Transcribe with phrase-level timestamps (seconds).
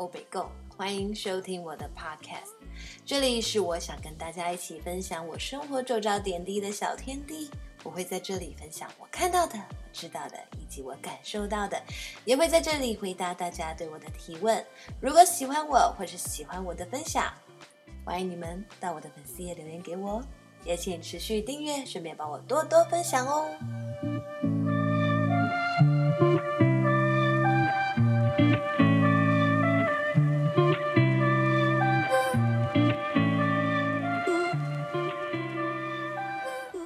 [0.00, 2.54] 欧北购，欢迎收听我的 podcast。
[3.04, 7.50] 这里是我想跟大家一起分享我生活周遭点滴的小天地。
[7.84, 9.58] 我会在这里分享我看到的、
[9.92, 11.78] 知道的以及我感受到的，
[12.24, 14.64] 也会在这里回答大家对我的提问。
[15.02, 17.30] 如果喜欢我或是喜欢我的分享，
[18.02, 20.22] 欢迎你们到我的粉丝页留言给我，
[20.64, 23.50] 也请持续订阅，顺便帮我多多分享哦。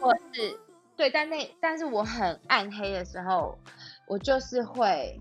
[0.05, 0.61] 或是
[0.97, 3.59] 对，但那但是我很暗黑的时候，
[4.07, 5.19] 我就是会，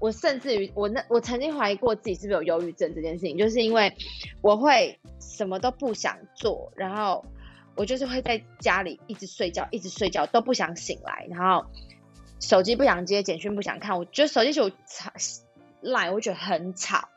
[0.00, 3.94] 我甚至于我那我曾经怀疑过自己是不是有忧郁症这件事情，就是因为
[4.40, 7.24] 我会什么都不想做，然后
[7.76, 11.66] 我就是会在家里一直睡觉，一直睡觉都不想醒来，然后
[12.40, 15.12] 手机不想接，简讯不想看，我觉得手机就吵
[15.82, 17.08] 赖，我觉得很吵，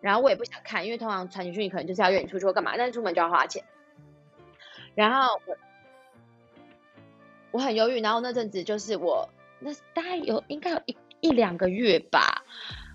[0.00, 3.64] 然后我也不想看，因为通常传简讯可能就是要约你出去或干嘛，但是出门就要花钱，
[4.94, 5.56] 然后我。
[7.50, 12.44] 我很犹豫，然后那阵子就是我那大概有应该有一一两个月吧，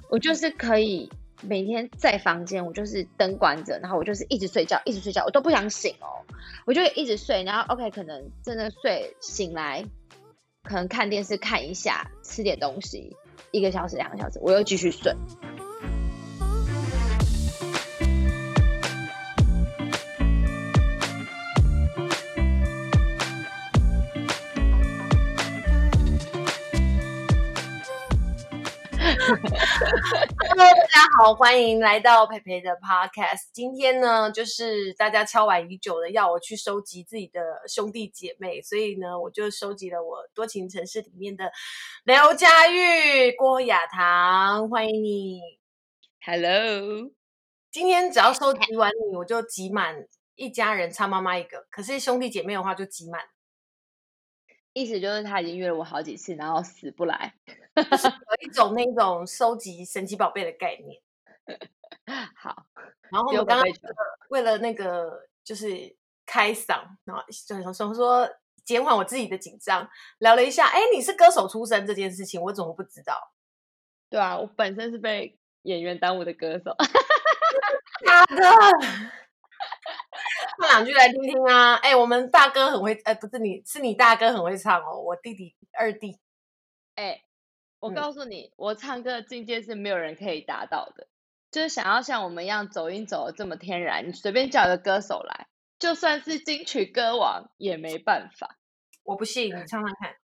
[0.09, 1.09] 我就是可以
[1.41, 6.25] 每天在房间，我就是灯关着，然后我就是一直睡觉，一直睡觉，我都不想醒哦，
[6.65, 9.85] 我就一直睡，然后 OK 可能真的睡醒来，
[10.63, 13.15] 可能看电视看一下，吃点东西，
[13.51, 15.13] 一个小时两个小时，我又继续睡。
[30.57, 33.49] Hello，大家好，欢迎来到培培的 Podcast。
[33.51, 41.51] 今天呢，就是大家敲碗已久的，要我去收集自己的兄弟姐妹，所以呢，我就收集了我多情城市里面的
[42.05, 45.41] 刘佳玉、郭雅棠，欢迎你。
[46.25, 47.11] Hello，
[47.69, 51.67] 今天只要收集完你，我就集满一家人，差妈妈一个。
[51.69, 53.21] 可是兄弟姐妹的话，就集满。
[54.75, 57.33] 意思就是他已经约了我好几次，然后死不来。
[57.89, 61.01] 就是有一种那种收集神奇宝贝的概念。
[62.35, 62.65] 好，
[63.09, 63.65] 然后我们刚刚
[64.29, 68.29] 为了那个就是开嗓，然后就想说说
[68.65, 70.67] 减缓我自己的紧张，聊了一下。
[70.67, 73.31] 哎，你是歌手出身这件事情，我怎么不知道？
[74.09, 76.75] 对啊，我本身是被演员耽误的歌手。
[78.05, 78.35] 大哥，
[80.57, 81.75] 唱两句来听听啊！
[81.75, 85.01] 哎，我们大哥很会，哎，不是你，是你大哥很会唱哦。
[85.01, 86.19] 我弟弟二弟，
[86.95, 87.21] 哎。
[87.79, 91.07] 我告诉你，嗯、我唱歌的境界是没有人可以达到的。
[91.51, 95.45] 就是想要像我们一样走音走的这么天然，你随便叫一个歌手来，
[95.77, 98.57] 就算是金曲歌王也没办法。
[99.03, 100.15] 我不信，你唱唱看。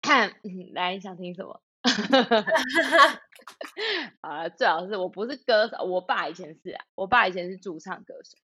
[0.00, 1.60] 看，嗯，来，你想听什么？
[4.22, 8.38] 啊，最好是我不是歌手，我爸以前是啊，我爸以前是驻唱歌手。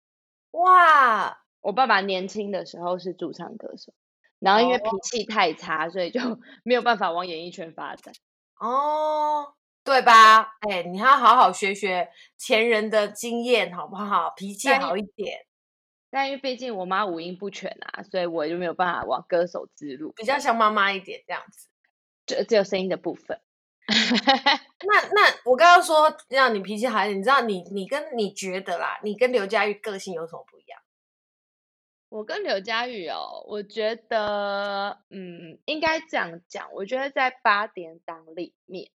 [0.53, 3.93] 哇，我爸爸年轻的时候是驻唱歌手。
[4.39, 5.93] 然后因为脾气太差，oh.
[5.93, 6.21] 所以就
[6.63, 8.15] 没有办法往演艺圈发展。
[8.61, 9.55] 哦，oh,
[9.85, 10.53] 对吧？
[10.61, 14.33] 哎，你要好好学学前人的经验，好不好？
[14.37, 15.41] 脾气好一点。
[16.11, 20.13] 但，但因为毕竟我妈五音不全啊，所以我就没有办法往歌手之路。
[20.13, 21.69] 比较像妈妈一点这样子，
[22.27, 23.41] 就只有声音的部分。
[24.87, 30.81] 那那我刚刚说让你脾气好一点，你知道你你跟你觉得啦，你跟刘佳玉个性有什么不一样？
[32.11, 36.73] 我跟刘佳玉哦，我觉得，嗯，应该这样讲。
[36.73, 38.91] 我觉得在八点档里面，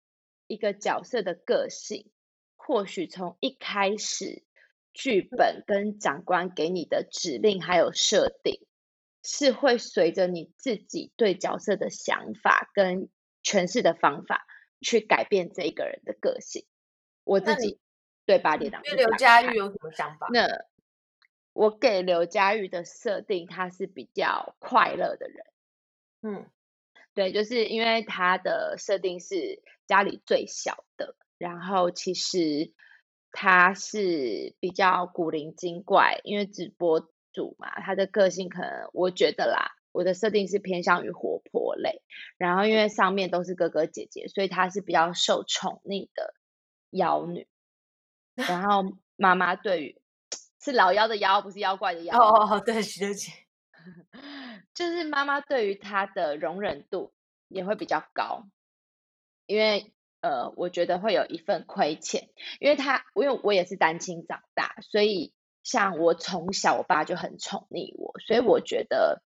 [0.47, 2.09] 一个角色的个性，
[2.55, 4.43] 或许从一开始
[4.93, 8.65] 剧本跟长官给你的指令还有设定，
[9.23, 13.09] 是会随着你自己对角色的想法跟
[13.43, 14.45] 诠释的方法
[14.81, 16.65] 去改变这一个人的个性。
[17.23, 17.79] 我自己
[18.25, 20.27] 对八点档，对刘佳玉有什么想法？
[20.33, 20.65] 那
[21.53, 25.45] 我给刘佳玉的设定，他是比较快乐的人。
[26.21, 26.49] 嗯，
[27.13, 32.73] 对，就是因为他的设定是家里最小的，然后其实
[33.31, 42.01] 他是比较古灵精怪，因为直播主嘛，他的个性可能我觉得啦，我的设定是偏向于活泼类，
[42.37, 46.33] 然后因为上面都是哥哥姐姐，所以她是比较受宠溺的
[46.89, 47.47] 妖女。
[48.35, 50.01] 然后妈妈对于
[50.59, 52.17] 是老妖的妖，不是妖怪的妖。
[52.17, 53.31] 哦哦哦，对不起对不起，
[54.73, 57.13] 就是妈妈对于她的容忍度
[57.47, 58.47] 也会比较高，
[59.45, 62.29] 因为呃，我觉得会有一份亏欠，
[62.59, 65.33] 因为她，因为我也是单亲长大，所以
[65.63, 69.21] 像我从小我爸就很宠溺我，所以我觉得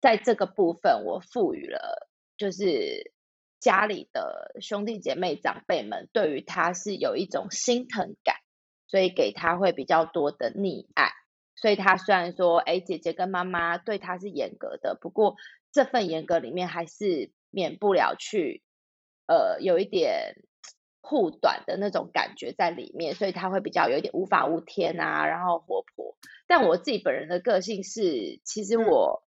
[0.00, 3.12] 在这个部分我赋予了就是
[3.60, 8.36] 家里的兄弟姐妹长辈们对于他是有一种心疼感，
[8.86, 11.10] 所以给他会比较多的溺爱。
[11.56, 15.34] 所以他虽然说，哎，姐姐跟妈妈对他是严格的，不过
[15.72, 18.62] 这份严格里面还是免不了去，
[19.26, 20.36] 呃，有一点
[21.00, 26.16] 护短的那种感觉在里面，所以他会比较有一点无法无天啊，然后活泼。
[26.46, 29.24] 但我自己本人的个性是，其实我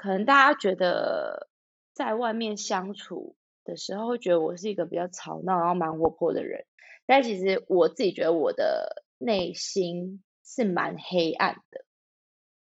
[0.00, 1.48] 可能大家觉得
[1.92, 6.64] 在外面相处的时候会觉得我是一个比较吵闹，然后蛮活泼的人，
[7.04, 10.22] 但其实我自己觉得我的内心。
[10.42, 11.84] 是蛮黑暗的，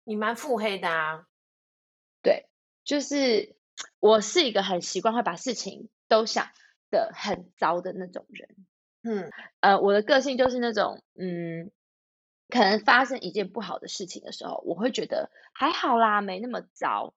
[0.02, 1.26] 你蛮腹黑的啊。
[2.25, 2.48] 对，
[2.82, 3.54] 就是
[4.00, 6.48] 我是一个很习惯会把事情都想
[6.90, 8.48] 的很糟的那种人。
[9.04, 11.70] 嗯，呃，我的个性就是那种，嗯，
[12.48, 17.14] 可能发生一件不好的事情的时候，我会觉得还好啦，没那么糟。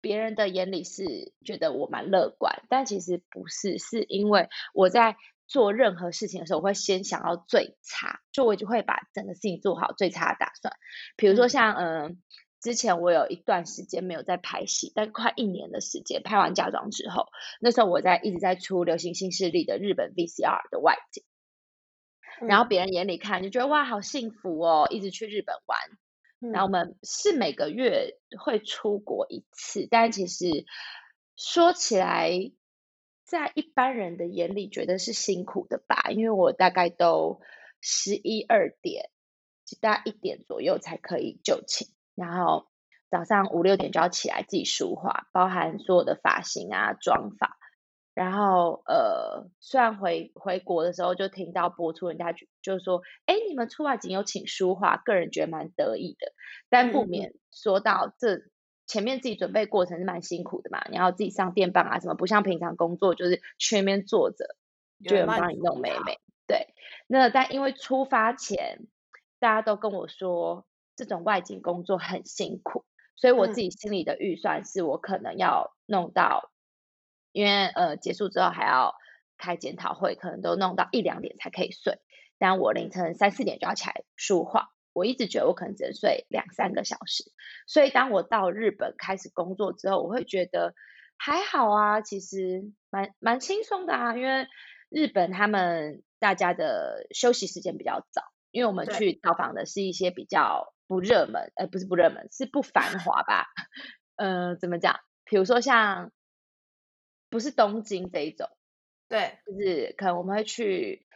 [0.00, 5.16] 别人的眼里是觉得我蛮乐观，但其实不是，是因为我在。
[5.50, 10.74] 做任何事情的时候，我会先想到最差，就我就会把整个事情做好最差的打算。
[11.16, 12.16] 比如说像嗯、呃，
[12.60, 17.28] 之前我有一段时间没有在拍戏，但快一年的时间拍完嫁妆之后，
[17.62, 21.24] 那时候我在一直在出《流行新势力》的日本 VCR 的外景，
[22.40, 25.78] 然后别人眼里看就觉得哇，好幸福哦，一直去日本玩。
[26.52, 30.66] 然后我们是每个月会出国一次，但其实
[31.36, 32.52] 说起来。
[33.30, 36.10] 在一般人的眼里，觉得是辛苦的吧？
[36.12, 37.42] 因为我大概都
[37.78, 39.10] 十一二点，
[39.82, 42.68] 大概一点左右才可以就寝，然后
[43.10, 47.58] 早上五六点就要起来自己梳化，包含所有的发型啊、妆发。
[48.18, 56.32] 然后呃，虽然回回国的时候就听到播出，人家就就是说，哎，你们出外景有请梳化，个人觉得蛮得意的，
[56.68, 58.34] 但不免说到这。
[58.34, 58.50] 嗯
[58.88, 64.56] 前面自己准备过程是蛮辛苦的嘛，你要自己上电棒啊什么，不像平常工作就是去那边坐着，
[65.04, 66.18] 就有人帮你弄美美。
[66.46, 66.68] 对，
[67.06, 68.86] 那但因为出发前
[69.38, 70.64] 大家都跟我说
[70.96, 76.57] 这种外景工作很辛苦，所以我自己心里的预算是我可能要弄到，嗯、
[77.32, 78.94] 因为呃结束之后还要
[79.36, 82.00] 开检讨会，可能都弄到一两点才可以睡，
[82.38, 84.68] 但我凌晨三四点就要起来梳化。
[84.94, 87.30] 我一直觉得我可能只能睡两三个小时，
[87.68, 90.74] 所以当我到日本开始工作之后，我会觉得
[91.16, 94.48] 还好啊，其实蛮蛮轻松的啊，因为
[94.88, 103.46] 日本他们大家的休息时间比较早，因为我们去造访的是一些比较不热门，呃，不是不热门，是不繁华吧？
[104.16, 104.98] 呃，怎么讲？
[105.24, 106.10] 比如说像
[107.30, 108.48] 不是东京这一种，
[109.08, 111.06] 对，就是可能我们会去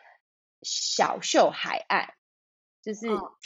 [0.62, 2.14] 小秀海岸，
[2.82, 3.08] 就是。
[3.08, 3.36] 哦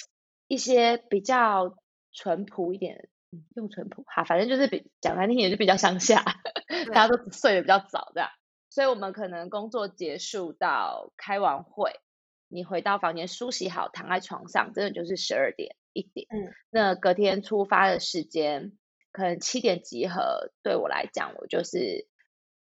[0.48, 1.76] 一些比较
[2.12, 6.22] 淳朴一点，嗯，用淳朴哈，反正就是比讲难听点就比较乡下，
[6.94, 7.08] 大家。
[7.08, 8.30] 都睡得比较早这样，
[8.70, 11.98] 所以我们可能工作结束到开完会，
[12.46, 18.70] 你回到房间梳洗好，躺在床上，真的就是十二点一点，嗯，那隔天出发的时间
[19.10, 22.06] 可能七点集合，对我来讲，我就是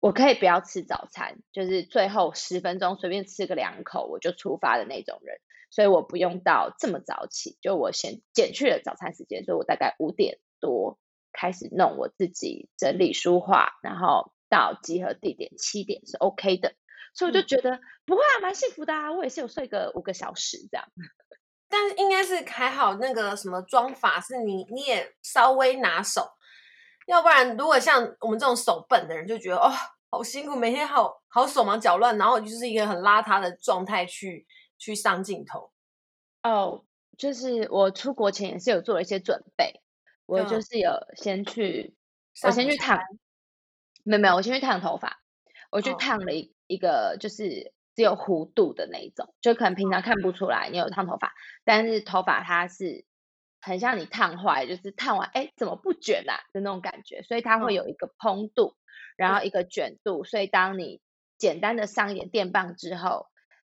[0.05, 5.39] 我可以不要吃早餐，就是最后十分钟随便吃个两口我就出发的那种人。
[5.71, 10.99] 所以我不用到这么早起，就我先减去了早餐时间，所以我大概五点多
[11.33, 16.75] 开始弄我自己整理书画，然后到集合地点七点是 OK 的，
[17.15, 20.87] 所以我就觉得、嗯、不会啊，蛮幸福的啊，我也是有睡个五个小时这样。
[21.71, 26.29] 但是应该是还好，那个什么妆法是你你也稍微拿手，
[27.07, 29.73] 要不然如果像我们这种手笨的人就觉得哦
[30.15, 34.47] 好辛苦，每天好好手忙脚乱，然后就是一个很邋遢的状态去。
[34.77, 35.71] 去上镜头。
[36.43, 36.81] 哦，oh,
[37.17, 39.81] 就是我出国前也是有做了一些准备，
[40.27, 41.95] 我就是有先去，
[42.43, 43.01] 我先去烫，
[44.03, 45.23] 没有没有，我先去烫头发，
[45.71, 51.33] 我去烫了一一个就是只有弧度的那一种，就可能平常看不出来你有烫头发，
[51.65, 53.07] 但是头发它是
[53.61, 56.43] 很像你烫坏，就是烫完哎怎么不卷啊？
[56.53, 58.77] 的那种感觉，所以它会有一个蓬度，
[59.17, 61.01] 然后一个卷度，所以当你
[61.39, 63.27] 简单的上一点电棒之后。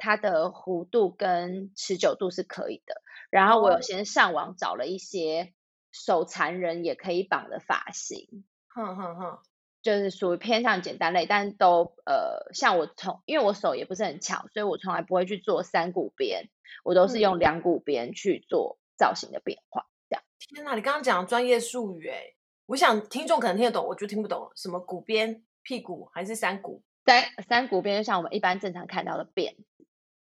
[0.04, 5.54] 它的弧度跟持久度是可以的，然后我有先上网找了一些
[5.92, 9.40] 手残人也可以绑的发型，哼哼哼，
[9.84, 16.50] 就是属于偏向简单类，但都呃，像我从因为我手也不是很巧，所以我从来不会去做三股编，
[16.84, 20.24] 我都是用两股编去做造型的变化，这样。
[20.40, 22.34] 天哪，你刚刚讲的专业术语，哎，
[22.72, 26.82] 我想听众可能听得懂，我就听不懂，什么股边、屁股还是三股？
[27.06, 29.58] 三三股边就像我们一般正常看到的辫。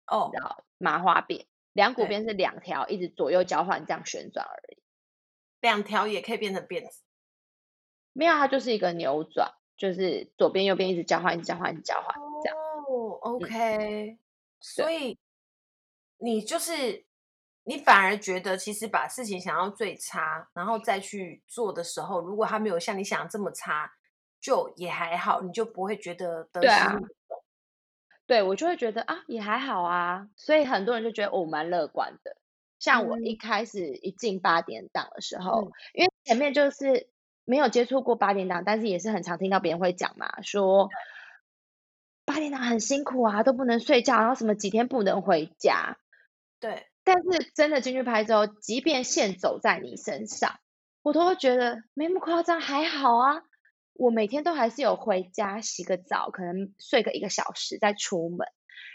[0.07, 4.79] 哦，然后麻花辫，两股边是两条，一直左右交换这样旋转而已。
[5.61, 7.03] 两条也可以变成辫子？
[8.15, 9.53] 没有，它就是一个扭转。
[9.77, 12.57] 就是左边右边一直交换，一直交换，一直交换，这样。
[12.89, 14.19] 哦，OK，嗯，
[14.59, 15.19] 所以
[16.17, 17.05] 你就是
[17.69, 23.93] 你反而觉得，其实把事情想要最差，然后再去做的时候，如果他没有像你想的这么差，
[24.41, 26.79] 就也还好，你就不会觉得得失。
[28.27, 30.29] 对，我就会觉得啊，也还好啊。
[30.35, 32.39] 所以很多人就觉得我蛮乐观的。
[32.79, 37.11] 像我一开始一进八点档的时候，嗯，因为前面就是
[37.45, 40.89] 没有接触过八点档，但是也是很常听到别人会讲嘛，说
[42.25, 45.99] 八点档很辛苦啊，都不能睡觉，然后什么几天不能回家。
[46.61, 50.61] 对，但是真的进去拍之后，即便线走在你身上，
[51.03, 53.41] 我都会觉得没那么夸张，还好啊。
[53.95, 58.47] 我每天都还是有回家洗个澡，可能睡个一个小时再出门，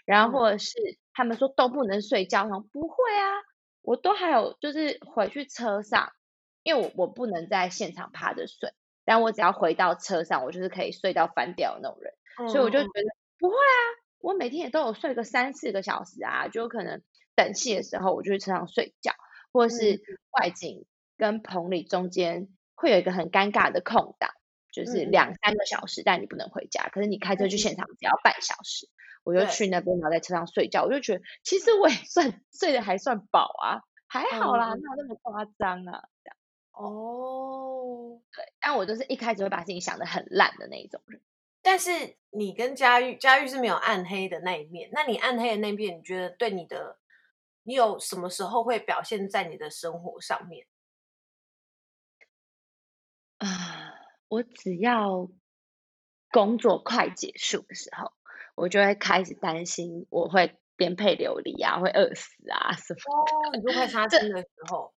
[0.06, 0.78] 然后或者是
[1.12, 3.42] 他们说都不能睡觉，说不会啊，
[3.82, 6.14] 我都还有就是回去车上，
[6.62, 8.72] 因为我我不能在现场趴着睡，
[9.06, 13.82] 但我只要回到车上，我就是可以睡到翻掉的那种人，嗯、所以我就觉得不会啊，
[14.24, 17.02] 我每天也都有睡个三四个小时啊，就可能
[17.36, 19.12] 等戏的时候我就去车上睡觉，
[19.52, 20.02] 或者是
[20.32, 20.86] 外景
[21.18, 24.32] 跟棚里中间会有一个很尴尬的空档。
[24.72, 26.90] 就是两三个小时，但你不能回家。
[26.90, 28.90] 可是你开车去现场只要半小时，
[29.24, 30.86] 我就去那边，然后在车上睡觉。
[30.86, 36.10] 我就觉得其实我也算睡得还算饱啊，还好啦，哪有那么夸张啊？
[36.24, 36.38] 这样
[36.72, 38.52] 哦，对。
[38.60, 41.22] 但我就是一开始会把事情想得很烂的那一种人。
[41.64, 44.92] 但是你跟佳玉，佳玉是没有暗黑的那一面。
[44.94, 47.00] 那你暗黑的那一面，你觉得对你的，
[47.64, 50.68] 你有什么时候会表现在你的生活上面？
[53.40, 53.80] 啊。
[54.30, 55.30] 我只要
[56.32, 58.12] 工作快结束的时候，
[58.56, 63.00] 我就会开始担心我会颠沛流离啊，会饿死啊什么。
[63.00, 64.96] 哦，你就快杀青的时候，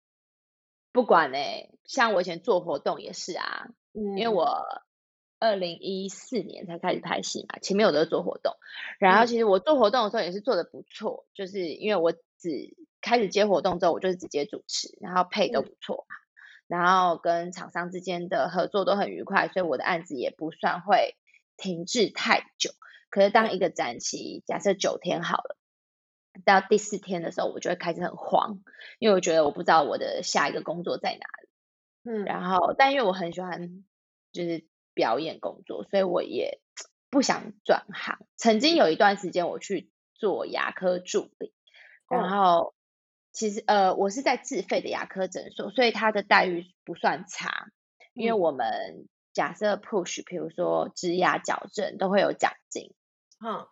[0.93, 4.84] 不管呢、欸，像我以前做活动也是啊，嗯、因为我
[5.39, 8.53] 二零一四年才开始拍戏嘛，前面我都是做活动，
[8.99, 16.15] 然后其实我做活动的时候也是做的不错，嗯、就是因为我只开始接活动之后，我就是直接主持，然后配都不错嘛。
[16.15, 16.23] 嗯
[16.67, 21.15] 然后跟厂商之间的合作都很愉快，所以我的案子也不算会
[21.57, 22.71] 停滞太久。
[23.11, 25.55] 可是当一个展期假设九天好了，
[26.43, 28.63] 到第四天的时候，我就会开始很慌，
[28.97, 31.49] 因为我觉得我不知道我的下一个工作在哪里。
[32.11, 33.85] 嗯，然后但因为我很喜欢
[34.31, 34.65] 就是
[34.95, 36.59] 表演工作，所以我也
[37.11, 38.17] 不想转行。
[38.35, 41.53] 曾经有一段时间我去做牙科助理，
[42.09, 42.73] 然后。
[43.37, 47.67] 其实呃，我是在自费的牙科诊所，所以他的待遇不算差。
[48.13, 52.95] 因为我们假设 push，比如说植牙矫正都会有奖金，
[53.45, 53.67] 嗯，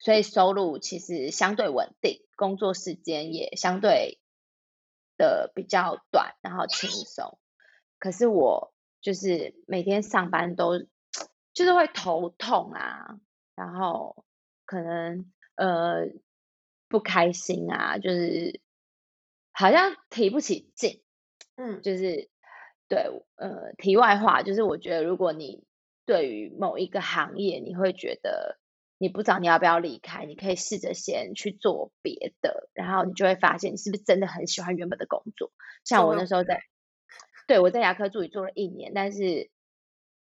[0.00, 4.18] 所以收入其实相对稳定，工作时间也相对
[5.16, 7.38] 的比较短，然后轻松。
[8.00, 10.78] 可是我就是每天上班都
[11.54, 13.18] 就是会头痛啊，
[13.54, 14.24] 然后
[14.64, 16.06] 可能呃
[16.88, 18.60] 不开心啊，就是。
[19.52, 21.02] 好像提不起劲，
[21.56, 22.30] 嗯，就是
[22.88, 25.64] 对，呃，题外话就是，我觉得如果你
[26.06, 28.58] 对于某一个行业，你会觉得
[28.96, 35.52] 你不知道你要不要离开，你可以试着先去做别的，然后你就会发现你是不是真的很喜欢原本的工作。
[35.84, 36.62] 像我那时候在，
[37.50, 39.50] 对，我在牙科助理做了一年，但是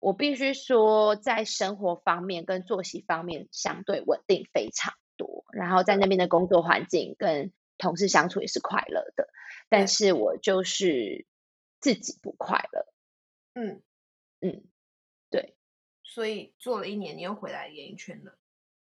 [0.00, 7.52] 我必须说，在生活方面跟作息方面相对稳定非常多，然后在那边的工作环境跟。
[7.78, 9.28] 同事相处也是快乐的，
[9.68, 11.26] 但是我就是
[11.80, 12.86] 自己不快乐。
[13.54, 13.82] 嗯
[14.40, 14.62] 嗯，
[15.30, 15.56] 对，
[16.04, 18.38] 所以做了一年，你又回来演艺圈了。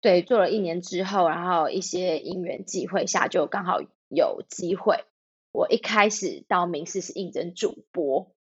[0.02, 5.06] 对，做了一年之后，然后一些因缘际会下，就刚好有机会。
[5.54, 8.36] 我一开始到明视是应征主播，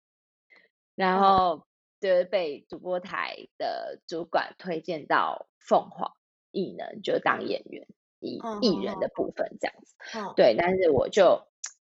[0.95, 1.65] 然后
[2.01, 6.11] 就是被主播台的主管推荐到凤凰
[6.51, 7.87] 艺能，就当演员。
[8.25, 11.45] 艺艺人的部分这样子，嗯、对，但是我就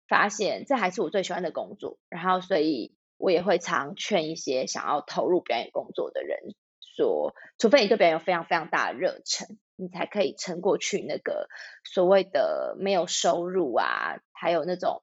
[0.06, 11.48] 发现这还是我最喜欢的工作，然后所以我也会常劝一些想要投入表演工作的人说，除非你对表演有非常非常大的热忱，你才可以撑过去那个
[11.82, 15.02] 所谓的没有收入啊，还有那种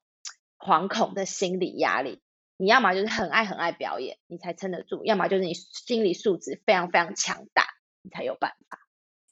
[0.58, 2.20] 惶恐的心理压力。
[2.56, 7.64] 你要么就是很爱很爱表演，你才撑得住；要么就是你心理素质非常非常强大，
[8.02, 8.80] 你才有办法。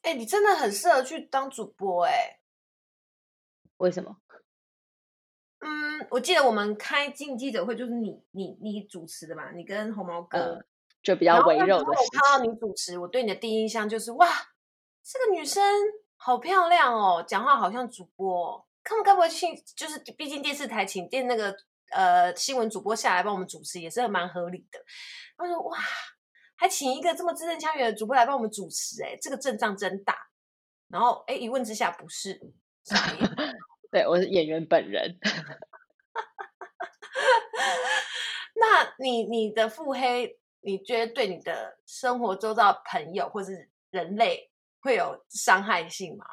[0.03, 2.41] 哎、欸，你真的很适合去当主播哎、欸！
[3.79, 4.19] 为什么？
[5.59, 10.65] 嗯，我记得我们开进记者会就是你你你主持的嘛，你跟红毛哥、呃、
[11.03, 11.85] 就比较微肉的。
[11.85, 14.29] 我看到你主持，我对你的第一印象就是哇，
[15.03, 15.65] 这个女生
[16.17, 18.66] 好漂亮哦，讲话好像主播、哦。
[18.87, 21.55] 他们该不会请，就是毕竟电视台请电那个
[21.91, 24.83] 呃新闻主播下来帮我们主持，也是蛮合理的。
[25.37, 25.79] 他说哇。
[26.59, 30.17] 还请一个这么字正腔圆的主播来帮我们主持，哎，这个阵仗真大。
[30.89, 32.41] 然后，哎，一问之下不是，
[33.93, 35.19] 对，我是演员本人。
[38.59, 44.51] 那你你的腹黑，你觉得对你的生活周遭朋友或是人类
[44.81, 46.25] 会有伤害性吗？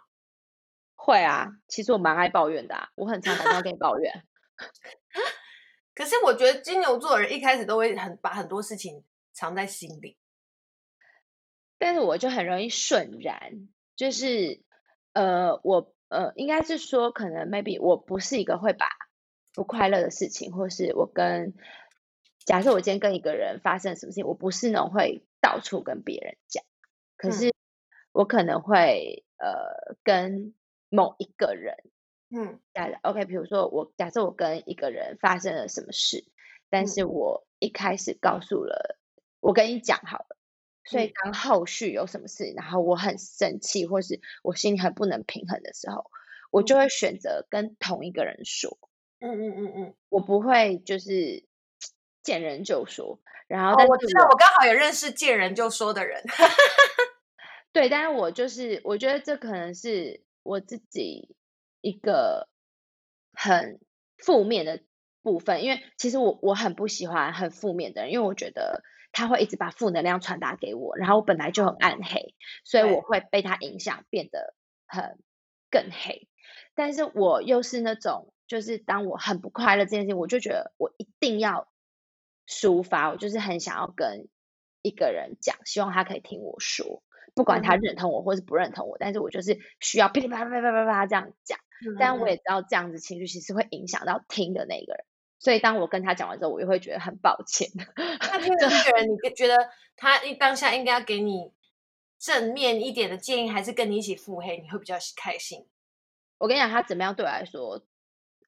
[1.05, 4.23] 会啊，其实我蛮爱抱怨的啊，我很常打电话跟你抱怨。
[5.93, 10.17] 可是我觉得金牛座的人一开始都会很把很多事情藏在心里，
[11.77, 13.67] 但是我就很容易顺然，
[13.97, 14.61] 就是
[15.11, 18.87] 呃，我呃，应该是说可能 maybe 我不是一个会把
[19.53, 21.53] 不快乐的事情，或是我跟
[22.45, 26.63] 假设我今天跟一个人发生什么事情，我不是那种会到处跟别人讲，
[27.17, 27.53] 可是
[28.13, 30.55] 我可能会呃跟。
[30.93, 31.75] 某一个人，
[32.29, 36.23] 嗯，假的 OK，比如说我假设我跟一个人发生了什么事，
[36.69, 38.99] 但是我一开始告诉了，
[39.39, 40.37] 我跟你讲好了，
[40.83, 46.11] 所以当后续有什么事，然后我很生气，或是我心里很不能平衡的时候，
[46.51, 48.77] 我就会选择跟同一个人说，
[49.19, 51.43] 嗯嗯嗯嗯，我不会就是
[52.21, 56.23] 见人就说，然后我，知道我刚好也认识见人就说的人，
[57.71, 60.22] 对，但是我就是我觉得这可能是。
[60.43, 61.35] 我自己
[61.81, 62.47] 一个
[63.33, 63.79] 很
[64.17, 64.83] 负面的
[65.21, 74.53] 部分，因为其实我我很不喜欢很负面的人，因为我觉得他会一直把负能量传达给我，然后我本来就很暗黑，所以我会被他影响变得
[74.85, 75.17] 很
[75.71, 76.27] 更黑。
[76.75, 81.71] 但是我又是那种，就是当我很不快乐这件事情，我就觉得我一定要
[82.47, 84.27] 抒发，我就是很想要跟
[84.81, 87.03] 一个人讲，希望他可以听我说。
[87.33, 91.57] 不管他认同我或是不认同我，嗯、但是我就是需要噼里啪啦啪啪啪啪这样讲。
[91.85, 95.05] 嗯、但我也知道这样子情绪其实会影响到听的那个人，
[95.39, 97.67] 所以当我跟他讲完之后，我又会觉得很抱歉。
[97.97, 101.51] 那听的那个人， 你觉得他当下应该要给你
[102.17, 105.67] 正面一点的建议，还是跟你一起腹黑，你会比较开心？
[106.37, 107.81] 我跟你讲，他怎么样对我来说，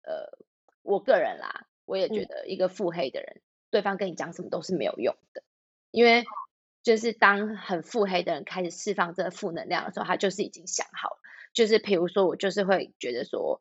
[0.04, 0.38] 呃，
[0.82, 5.44] 我个人啦，我也觉得一个腹黑的人，嗯、对方跟你讲什么都是没有用的，
[5.92, 6.24] 因为。
[6.86, 11.18] 就是当很腹黑的人开始释放这个负能量的时候，他就是已经想好了。
[11.52, 13.60] 就是比如说，我就是会觉得说，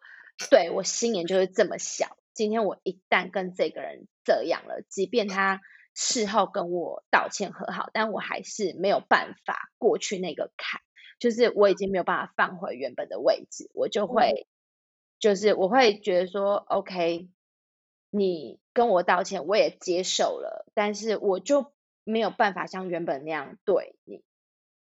[0.50, 2.18] 对，我心眼就是这么小。
[2.34, 5.62] 今天我一旦跟这个人这样了，即便他
[5.94, 10.82] 事后跟我道歉和好，但我还是没有办法过去那个坎。
[11.18, 14.46] 就是我已经没有办法放回原本的位置，我就会，
[15.18, 17.30] 就是我会觉得说，OK，
[18.10, 21.72] 你跟我道歉，我也接受了，但是我就。
[22.05, 24.23] 没有办法像原本那样对你，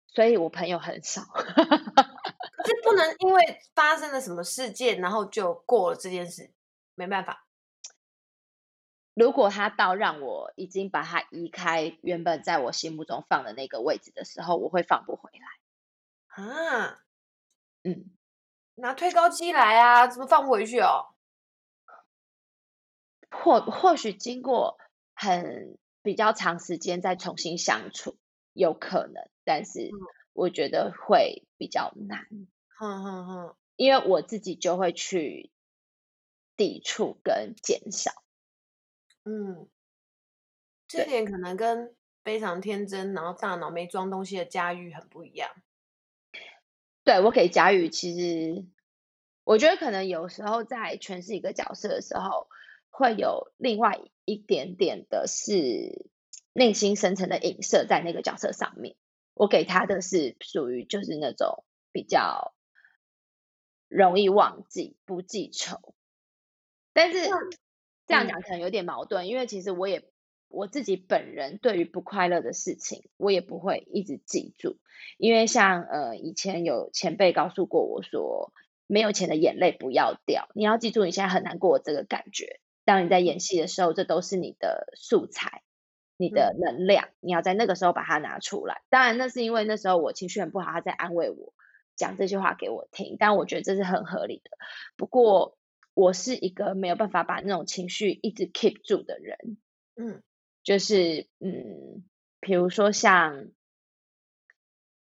[0.09, 1.23] 所以我朋友很少。
[1.23, 6.53] 可是不能因为发生了什么事件，然后就过了这件事，
[6.95, 7.47] 没办法。
[9.15, 16.43] 如果他到让我已经把他移开原本在我心目中放的那个位置的时候，我会放不回来。
[16.43, 17.01] 啊，
[17.85, 18.11] 嗯，
[18.75, 21.15] 拿推高机来啊，怎么放不回去哦？
[23.31, 24.79] 或或许经过
[25.15, 25.79] 很。
[26.05, 28.19] 比较长时间再重新相处
[28.53, 29.91] 有可能，但是
[30.35, 32.29] 我觉得会比较难。
[32.77, 35.51] 哼哼哼，因为我自己就会去
[36.57, 38.13] 抵触跟减少。
[39.25, 39.67] 嗯，
[40.87, 45.51] 这点可能跟非常天真，然后大脑没装东西的佳玉很不一样。
[47.03, 48.67] 对，我给佳玉，其实
[49.43, 52.47] 我觉得可能有时候在诠释一个角色的时候。
[52.97, 56.09] 会有另外一点点的是
[56.53, 58.95] 内心深层的影射在那个角色上面。
[59.35, 62.55] 我给他的是属于就是那种比较
[63.89, 65.93] 容易忘记、不记仇。
[66.93, 67.29] 但是
[68.07, 70.09] 这样讲可能有点矛盾，因为其实我也
[70.47, 74.79] 我自己本人对于不快乐的事情，我也不会一直记住。
[75.19, 78.53] 因为像呃以前有前辈告诉过我说，
[78.87, 82.61] 没有钱的眼泪不要掉，你要记住你现在很难过这个感觉。
[82.85, 85.63] 当你在演戏的时候，这都是你的素材，
[86.19, 88.83] 你的能量，你要在那个时候把它拿出来。
[88.91, 91.55] 当然，那是因为那时候我情绪很不好，他在安慰我，
[91.97, 93.17] 讲这些话给我听。
[93.19, 94.51] 但我觉得这是很合理的。
[94.97, 95.57] 不过，
[95.95, 99.57] 我是一个没有办法把那种情绪一直 keep 住的人。
[99.97, 100.23] 嗯，
[100.63, 102.05] 就是嗯，
[102.41, 103.47] 比如说像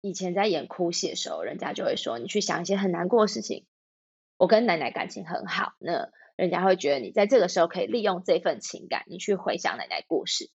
[0.01, 3.67] 以前在演哭戏的时候，人家就会说你去想一些很难过的事情。
[4.39, 6.11] 我跟奶奶感情很好，那。
[6.39, 10.53] 人家会觉得你在这个时候可以利用这份情感，你去回想奶奶故事。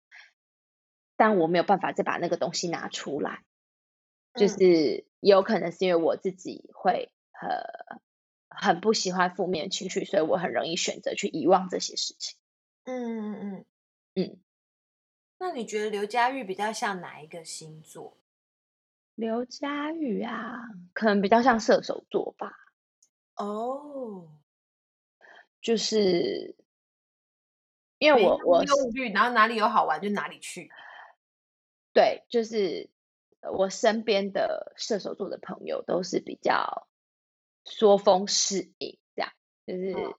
[1.17, 3.43] 但我没有办法再把那个东西拿出来，
[4.35, 7.49] 就是有可能是因为我自己会很
[8.47, 12.37] 很不喜欢负面情绪，所以我很容易选择去遗忘这些事情。
[12.83, 13.65] 嗯嗯嗯
[14.13, 14.39] 嗯。
[15.39, 18.19] 那你觉得刘佳玉比较像哪一个星座？
[19.15, 20.59] 刘佳玉啊，
[20.93, 22.51] 可能比较像射手座吧。
[23.35, 24.29] 哦，oh.
[25.61, 26.55] 就是
[27.99, 30.69] 因为我我忧虑，然后哪里有好玩就哪里去。
[31.93, 32.89] 对，就是
[33.53, 36.87] 我身边的射手座的朋友都是比较
[37.65, 39.31] 说风适影，这样
[39.67, 40.15] 就是、oh.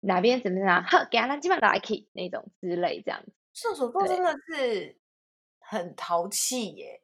[0.00, 3.32] 哪边怎么样，好，给他基本上 like 那种之类这样子。
[3.54, 4.98] 射手座真的是
[5.58, 7.02] 很淘气耶，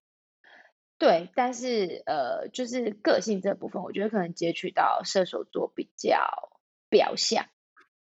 [0.98, 6.57] 对，但是呃，就是个性这部分，我觉得可能截取到射手座比较
[6.88, 7.46] 表象，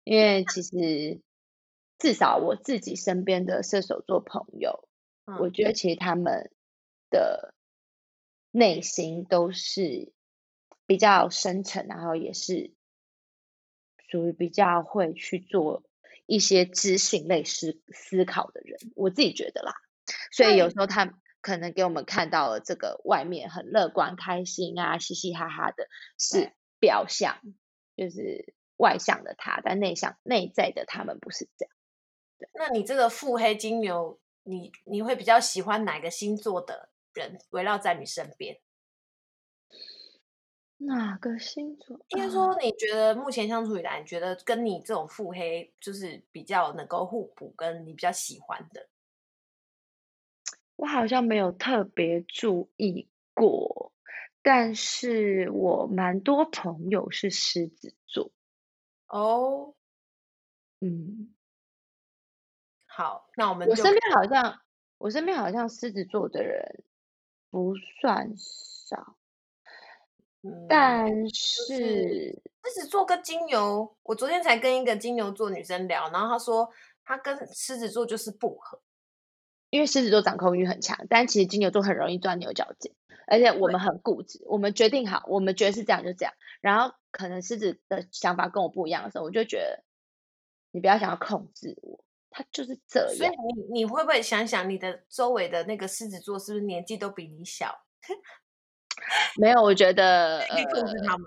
[0.03, 1.21] 因为其实
[1.97, 4.87] 至少我自己身边的射手座朋友，
[5.25, 6.51] 嗯、我觉得其实他们
[7.09, 7.53] 的
[8.51, 10.11] 内心都是
[10.85, 12.73] 比较深沉，然后也是
[14.09, 15.83] 属于比较会去做。
[16.27, 19.73] 一些知性类思思考的人，我自己觉得啦，
[20.31, 27.41] 所以有时候他可能给我们看到了这个外面很乐观、开心啊、嘻嘻哈哈的，是表象，
[27.97, 31.73] 就是外向的他，但内向内在的他们不是这样。
[32.39, 38.59] 对，那你这个腹黑金牛，你你会比较喜欢哪个星座的人围绕在你身边？
[40.77, 42.03] 哪个星座？
[42.09, 48.89] 应该说，你觉得目前相处以来，你觉得跟你这种腹黑就是比较能够互补，跟你比较喜欢的？
[50.75, 53.93] 我好像没有特别注意过，
[54.41, 58.31] 但是我蛮多朋友是狮子座。
[59.11, 59.75] 哦，
[60.79, 61.33] 嗯，
[62.87, 64.61] 好，那我们我身边好像
[64.97, 66.83] 我身边好像狮子座的人
[67.49, 69.17] 不算少。
[70.67, 72.41] 但是。
[72.63, 76.71] 狮子座跟金牛，我昨天才跟一个金牛座女生聊，然后她说
[77.03, 78.79] 她跟狮子座就是不合，
[79.71, 82.93] 因为狮子座掌控欲很强，但其实金牛座很容易钻牛角尖，
[83.31, 89.85] 而且我们很固执，我们决定好，我们觉得是这样就这样，然后可能狮子的想法跟我不一样的时候，我就觉得
[90.71, 93.15] 你不要想要控制我，他就是这样。
[93.15, 97.85] 所以你你会不会想想你的周围的那个狮子座是不是年纪都比你小？
[99.39, 101.25] 没有，我觉得 可以控制他们。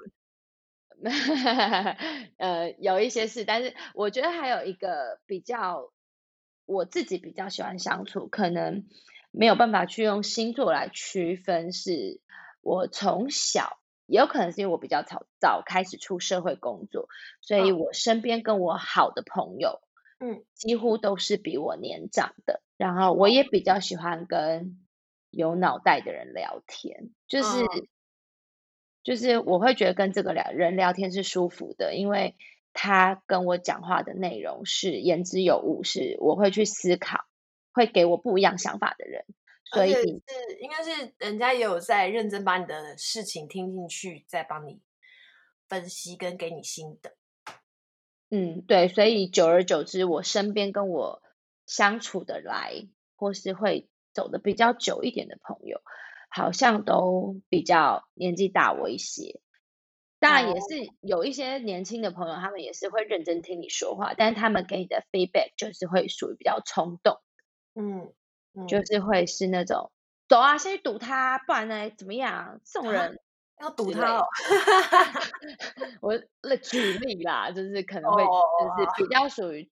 [2.37, 5.91] 呃，有一些事，但是我觉得还有一个比较，
[6.67, 8.87] 我自己比较喜欢相处，可能
[9.35, 11.73] 没有办法去用星座来区分。
[11.73, 12.21] 是
[12.63, 17.09] 我从小，也有可能是因为我比较早早开始出社会工作，
[17.41, 19.81] 所以我身边跟我好的朋友，
[20.21, 22.63] 嗯，几乎都是比我年长的。
[22.77, 24.79] 然后我也比较喜欢跟。
[25.37, 27.69] 有脑袋的人聊天，就是、哦、
[29.03, 32.37] 就是我会觉得跟这个聊人聊天是舒服的，因为
[32.73, 37.25] 他跟我讲话的内容是言之有物，是我会去思考，
[37.75, 39.27] 会给我不一样想法的人，
[39.67, 40.01] 所以是
[40.61, 44.81] 应该是人家也有在认真把你的事情听进去，再帮你
[45.69, 47.13] 分析跟给你心得。
[48.31, 51.23] 嗯，对，所以久而久之，我身边跟我
[51.67, 53.91] 相处的来，或是会。
[54.15, 55.83] 走的比较久一点的朋友，
[56.31, 59.41] 好像都比较年纪大我一些。
[60.21, 67.19] 当然也是有一些年轻的朋友，他们也是会认真听你说话，但是他们给你的 feedback 就是会属于比较冲动。
[67.75, 68.13] 嗯，
[68.55, 69.91] 嗯，就是会是那种
[70.29, 72.61] 走啊，先去堵他，不然呢怎么样？
[72.65, 73.21] 送人
[73.61, 74.27] 要堵他哦。
[76.01, 76.17] 我
[76.63, 79.71] 举例啦，就是可能会就是比较属于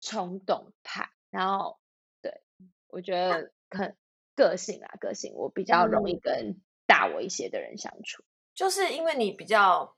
[0.00, 1.78] 冲动派，然后
[2.22, 2.42] 对。
[2.90, 3.94] 我觉得很
[4.34, 9.94] 个性啊，个性我比较容易跟大我一些的人相处，就是因为你比较，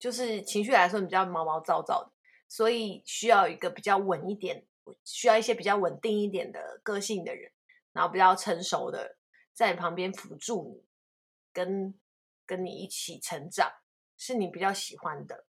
[0.00, 2.10] 就是情绪来说你比较毛毛躁躁的，
[2.48, 4.64] 所以需要一个比较稳一点，
[5.04, 7.52] 需要一些比较稳定一点的个性的人，
[7.92, 9.16] 然后比较成熟的
[9.52, 10.84] 在你旁边辅助你，
[11.52, 11.94] 跟
[12.46, 13.72] 跟你一起成长，
[14.16, 15.44] 是你比较喜欢的。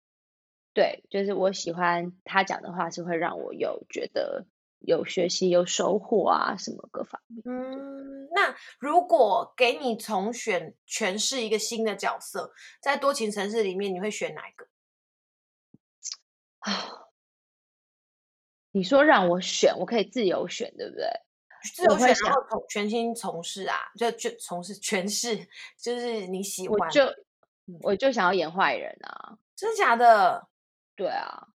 [0.73, 4.47] 对，就是我喜欢他讲的话，是会让我有觉得。
[4.87, 7.43] 有学习有收获啊，什么各方面。
[7.47, 14.69] 嗯，那如果给你重选诠释一个新的角色，在多情城市里面，你会选哪一个？
[16.59, 17.04] 啊，
[18.75, 21.07] 你说让我选，我可以自由选，对不对？
[21.75, 25.47] 自由选，然后从全心从事啊，就就从事全是，
[25.79, 27.03] 就是你喜欢，我就
[27.83, 30.49] 我就想要演坏人啊，真的假的？
[30.97, 31.49] 对啊。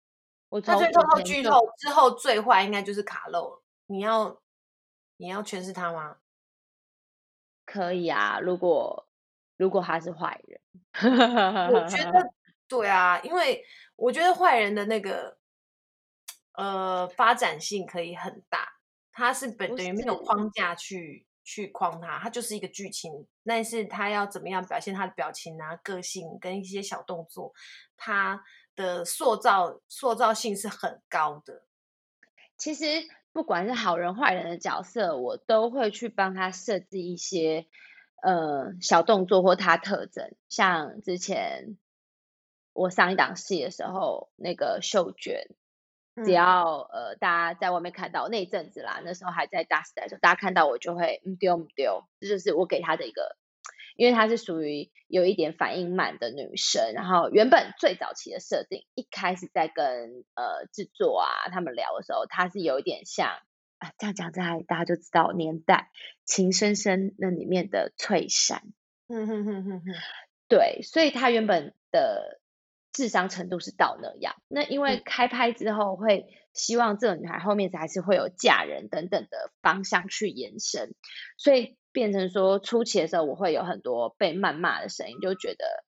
[0.48, 4.40] 我他最后透剧透之后最坏应该就是卡漏，你要
[5.16, 6.18] 你要诠释他吗？
[7.64, 9.08] 可以啊，如果
[9.56, 10.60] 如果他是坏人，
[11.72, 12.32] 我觉得
[12.68, 13.64] 对啊，因为
[13.96, 15.36] 我觉得坏人的那个
[16.56, 18.68] 呃发展性可以很大，
[19.12, 27.52] 它是本等于没有框架去去框它，它就是一个剧情，但是它要怎么样表现他的表情啊、个性跟一些小动作，
[27.96, 28.42] 它
[28.74, 31.62] 的塑造塑造性是很高的。
[32.58, 32.84] 其实
[33.32, 37.66] 不管是好人坏人的角色，我都会去帮他设置一些
[38.22, 41.76] 呃小动作或他特征，像之前。
[42.78, 45.48] 我上一档戏的时候，那个秀娟，
[46.24, 53.36] 只要、嗯、呃大家在外面看到那一阵子啦，那时候还在大时代的时候，大家看到我就会嗯丢嗯丢，这就是我给她的一个，
[53.96, 63.28] 因为她是属于有一点反应慢的女生，然后原本最早期的设定，一开始在跟呃制作啊他们聊的时候，她是有一点像
[63.78, 65.90] 啊这样讲在大家就知道年代，
[66.24, 68.62] 情深深那里面的翠珊，
[69.08, 69.84] 嗯哼哼哼哼，
[70.48, 72.40] 对，所以她原本的。
[72.96, 80.94] 智商程度是到那样，那因为开拍之后会希望这个女孩后面还是会有嫁人等等的方向去延伸，
[81.36, 85.84] 所以变成说初期的时候我会有很多被谩骂的声音，就觉得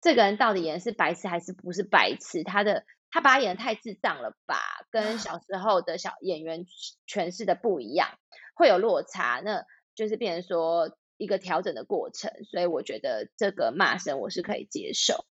[0.00, 2.44] 这个人到底演的是白痴还是不是白痴？
[2.44, 6.66] 他的他把他演的太智障了吧，跟小时候的小演员
[7.08, 8.10] 诠释的不一样，
[8.54, 9.64] 会有落差，那
[9.96, 15.24] 就是变成说一个调整的过程，所以我觉得这个骂声我是可以接受，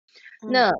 [0.49, 0.73] 那。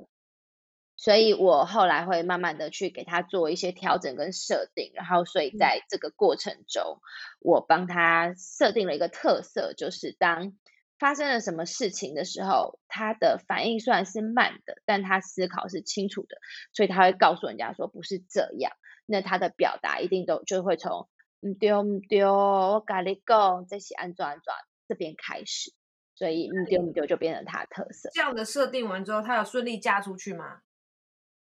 [1.03, 7.01] 所以我后来会慢慢的去给他做一些调整跟设定，然后所以在这个过程中，
[7.41, 10.53] 我帮他设定了一个特色，就是当
[10.97, 16.37] 发生了什么事情的时候，他的反应虽然是慢的，但他思考是清楚的，
[16.71, 18.71] 所以他会告诉人家说不是这样，
[19.05, 21.09] 那他的表达一定都就会从
[21.41, 24.55] 嗯对唔对，我跟你讲这些安装安装
[24.87, 25.73] 这边开始，
[26.15, 28.09] 所以嗯对唔对就变成他的特色。
[28.13, 30.61] 这样的设定完之后，他有顺利嫁出去吗？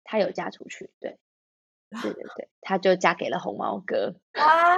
[0.06, 1.18] 她有嫁出去，对，
[2.02, 4.14] 对对对，她就嫁给了红毛哥。
[4.32, 4.76] 啊，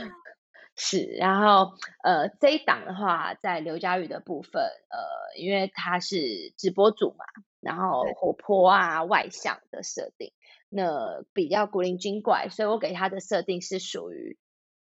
[0.74, 7.24] 是，然后呃，这一档的话，在刘佳宇的部分，呃，因为他是直播主嘛，
[7.60, 10.32] 然后活泼啊、外向的设定，
[10.68, 14.38] 那比较古灵精怪，所以我给他的设定是属于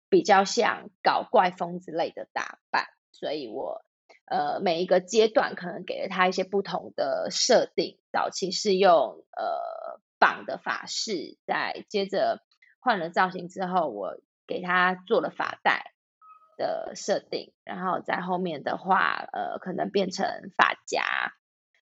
[0.10, 3.85] 比较像搞怪风之类的打扮，所以我。
[4.28, 8.00] 呃，每一个阶段可能给了他一些不同的设定。
[8.12, 12.42] 早期是用呃绑的发饰，再接着
[12.80, 15.94] 换了造型之后，我给他做了发带
[16.58, 20.26] 的设定，然后在后面的话，呃，可能变成
[20.58, 21.04] 发夹，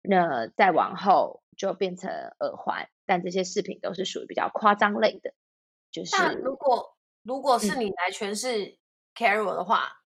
[0.02, 2.88] 那再往后就变成耳环。
[3.04, 5.32] 但这些饰品都是属于比较夸张类的。
[5.92, 8.78] 就是那如果如果是你来诠释
[9.14, 10.02] Carol 的话。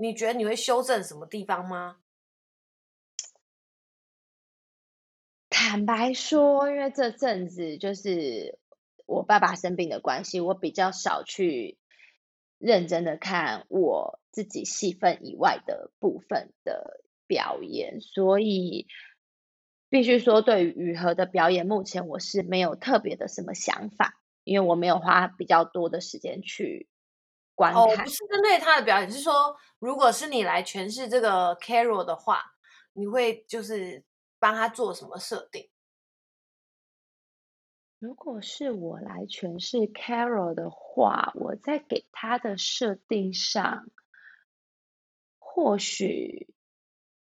[0.00, 1.96] 你觉得你会修正什么地方吗？
[5.50, 8.60] 坦白说，因为这阵子就是
[9.06, 11.78] 我爸爸生病的关系，我比较少去
[12.58, 18.86] 认真的看我自己戏份以外的部分的表演，所以
[19.88, 26.88] 必须说，对于雨禾的表演，目前我是没有特别的什么想法，因为我没有花比较多的时间去。
[27.58, 32.42] 哦，不是针对他的表演，是说，如果是你来诠释这个 Carol 的话，
[32.92, 34.04] 你会就是
[34.38, 35.68] 帮他做什么设定？
[37.98, 43.88] 如果是我来诠释 Carol 的话，我在给他的设定上，
[45.40, 46.54] 或许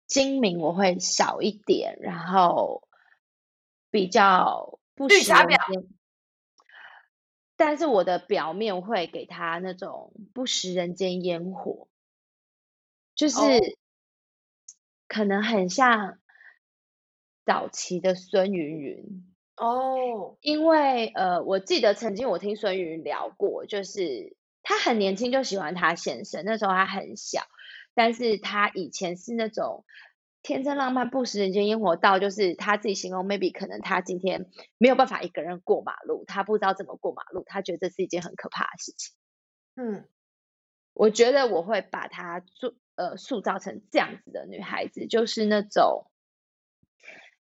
[0.06, 2.86] 精明我会少一点，然后
[3.90, 5.58] 比较不绿茶婊。
[7.58, 11.90] 但是我的表面会给他那种不食人间烟火，
[13.16, 13.38] 就是
[15.08, 16.20] 可能很像
[17.46, 20.38] 早期的孙云云哦。
[20.40, 27.42] 因为呃，我记得曾经我听孙芸芸聊过，就是他很年轻就喜欢他先生，那时候他很小，
[27.94, 29.84] 但是他以前是那种。
[30.48, 39.14] 天真浪漫不食人间烟火到，就是他自己形容，maybe 可能他今天没有办法一个人过马路，他不知道怎么过马路，他觉得这是一件很可怕的事情。
[39.76, 40.08] 嗯，
[40.94, 46.10] 我觉得我会把他做呃塑造成这样子的女孩子，就是那种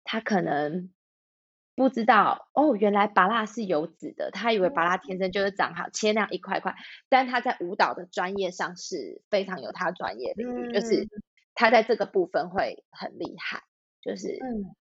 [0.03, 0.89] 他可能
[1.75, 6.73] 不知道哦，原来芭拉是有籽的，他以为芭拉天生就是长好切那样一块块，
[7.09, 11.07] 但他在舞蹈的专业上是非常有他专业领域，嗯、就是。
[11.59, 13.63] 他在这个部分会很厉害，
[13.99, 14.37] 就是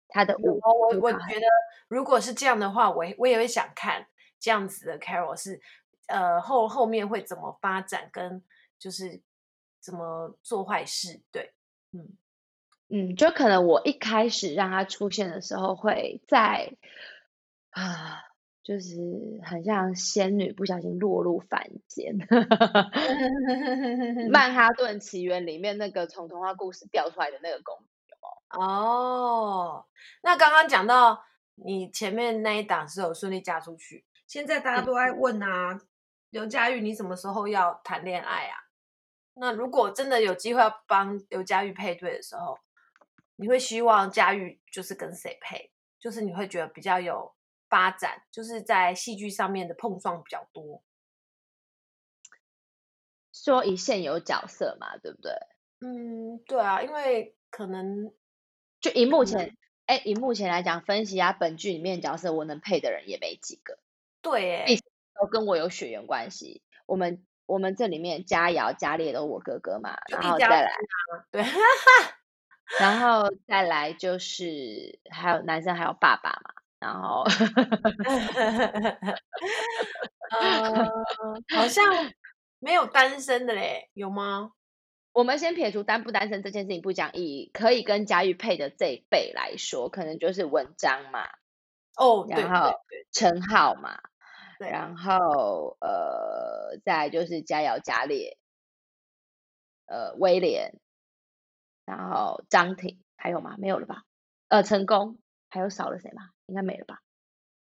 [0.08, 0.58] 他的我
[1.00, 1.46] 我觉得，
[1.86, 4.08] 如果是这样的话，我我也会想看
[4.40, 5.60] 这样子的 Carol 是
[6.08, 8.42] 呃后后面会怎么发展，跟
[8.76, 9.22] 就是
[9.80, 11.22] 怎么做坏事。
[11.30, 11.54] 对，
[11.92, 12.18] 嗯
[12.88, 16.74] 嗯，就可能我一开始让他出现的时候，会在
[17.70, 18.24] 啊。
[18.68, 18.98] 就是
[19.42, 22.14] 很像仙女不小心落入凡间。
[24.31, 29.87] 曼哈顿奇缘里面那个从童话故事掉出来的那个公主哦，
[30.22, 35.81] 那刚刚讲到你前面那一档是有顺利嫁出去，现在大家都在问啊，
[36.28, 38.68] 刘佳玉你什么时候要谈恋爱啊？
[39.33, 42.59] 那如果真的有机会要帮刘佳玉配对的时候，
[43.37, 45.72] 你会希望佳玉就是跟谁配？
[45.98, 47.33] 就是你会觉得比较有。
[47.68, 50.83] 发展就是在戏剧上面的碰撞比较多。
[53.33, 55.33] 说以现有角色嘛，对不对？
[55.81, 58.12] 嗯，对啊，因为可能
[58.81, 63.78] 就以目前，哎、嗯，以目前来讲，分析啊，本剧里面角色我能配的人也没几个。
[64.20, 64.76] 对，哎，
[65.14, 66.62] 都跟我有血缘关系。
[66.85, 70.72] 我们我们这里面佳瑶、佳烈都我哥哥嘛，然后再来，
[71.31, 71.44] 对，
[72.81, 76.54] 然后再来就是还有男生，还有爸爸嘛。
[76.80, 77.24] 然后，
[80.30, 80.84] 呃，
[81.56, 81.84] 好像
[82.60, 84.52] 没有单身的嘞，有吗？
[85.12, 91.26] 我们先撇除单不单身这件事情不讲，以可以跟佳玉配的这一辈来说，可能就是文章嘛，
[91.96, 92.70] 哦，然后
[93.10, 93.98] 陈浩嘛，
[94.60, 98.38] 对，然后呃，再就是佳瑶、佳烈，
[99.86, 100.78] 呃，威廉，
[101.84, 103.56] 然后张婷，还有吗？
[103.58, 104.04] 没有了吧？
[104.48, 105.18] 呃，成功，
[105.50, 106.30] 还有少了谁吗？
[106.48, 107.00] 应该没了吧？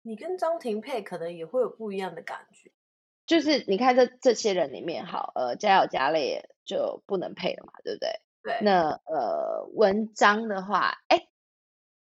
[0.03, 2.73] 你跟张庭配可能也会有不一样的感觉。
[3.27, 8.21] 就是你看这这些人里面，好，呃，家有佳烈就不能配了嘛，对不对？
[8.43, 8.59] 对。
[8.63, 11.29] 那呃，文章的话，哎，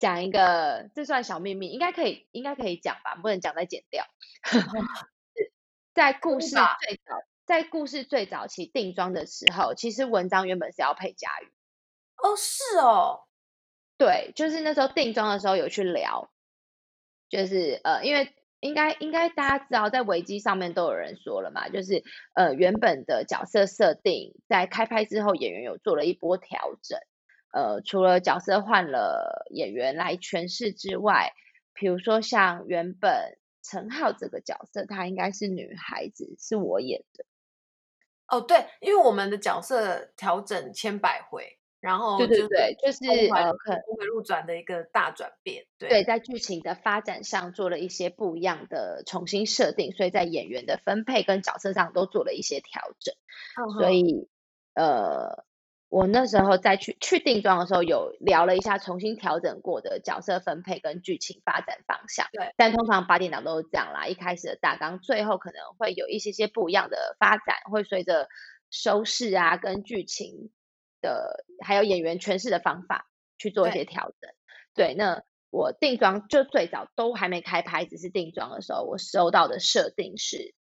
[0.00, 3.14] 讲一个，这算小秘密，应该可以，应该可以讲吧？
[3.14, 4.04] 不能讲再剪掉。
[5.94, 11.52] 在故事最早，在故事最早期定妆的时候，其实文章原本是要配佳玉。
[12.16, 13.24] 哦，是哦。
[13.96, 16.32] 对，就是那时候定妆的时候有去聊。
[17.28, 22.02] 就是呃，因为应该应该大家知道，在维基上面都有人说了嘛，就是
[22.34, 26.98] 呃原本的角色设定在开拍之后，演员有做了一波调整。
[27.52, 31.32] 呃，除了角色换了演员来诠释之外，
[31.72, 37.24] 比如说像原本陈浩这个角色，她应该是女孩子，是我演的。
[38.26, 41.58] 哦，对，因为我们的角色调整千百回。
[41.84, 45.66] 然后对对对，就是呃，可峰回路转的一个大转变。
[45.78, 53.14] 对，对，在剧情的发展上做了一些不一样的重新设定，所以在演员的分配跟角色上都做了一些调整。
[53.60, 54.30] 嗯、所以
[54.72, 55.44] 呃，
[55.90, 62.26] 我那时候再去去定妆的时候，有聊了一下重新调整过的角色分配跟剧情发展方向。
[62.32, 68.30] 对，但通常八点档都是这样啦，一开始的大纲，最后可能会有一些些不一样的发展，会随着
[68.70, 70.50] 收视啊跟剧情。
[71.04, 74.32] 的还有演员诠释的方法去做一些调整。
[74.74, 80.54] 对，对，那我定妆就最早都还没开拍，只是定妆的时候，我收到的设定是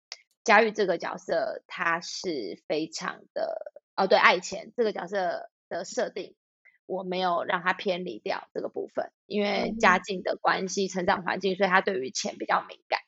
[0.44, 6.36] 佳玉这个角色，她是非常的哦，对，爱钱这个角色的设定，
[6.86, 13.00] 我没有让她偏离掉这个部分，因为家境的关系、成长环境，所以她对于钱比较敏感。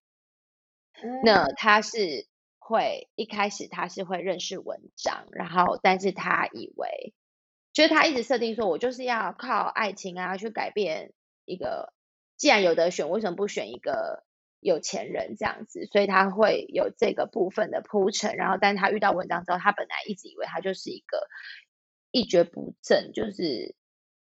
[1.24, 7.14] 那她是会一开始他是会认识文章，然后但是他以为。
[7.76, 11.92] 就是他一直设定说，我就是要靠爱情啊去改变一个，
[12.38, 14.24] 既然有得选，为什么不选一个
[14.62, 15.86] 有钱人这样子？
[15.92, 18.38] 所以他会有这个部分的铺陈。
[18.38, 21.28] 然后，但是他遇到文章之后，他本来一直以为他就是一个
[22.12, 23.76] 一蹶不振，就是，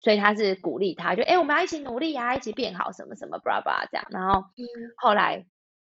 [0.01, 4.07] 所以他是鼓励他，就哎，我们要一起努力啊，一起变好，什么什么，blah blah 这样。
[4.09, 4.43] 然后
[4.97, 5.45] 后来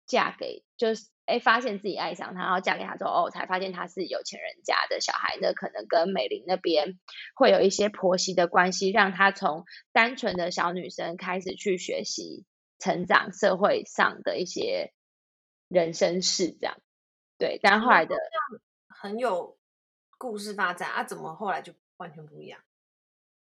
[0.07, 1.12] 嫁给就是。
[1.25, 5.55] 哎，发现自己爱上他，然后嫁给他之后，哦，才发现他是有钱人家的小孩呢。
[5.55, 6.99] 可能跟美玲那边
[7.37, 12.45] 会有一些婆媳的关系，让他从单纯的小女生开始去学习
[12.81, 14.93] 成长，社会上的一些
[15.69, 16.77] 人生事，这样。
[17.39, 18.17] 对，但后来的
[18.89, 19.57] 很有
[20.19, 22.61] 故事发展啊，怎么后来就完全不一样？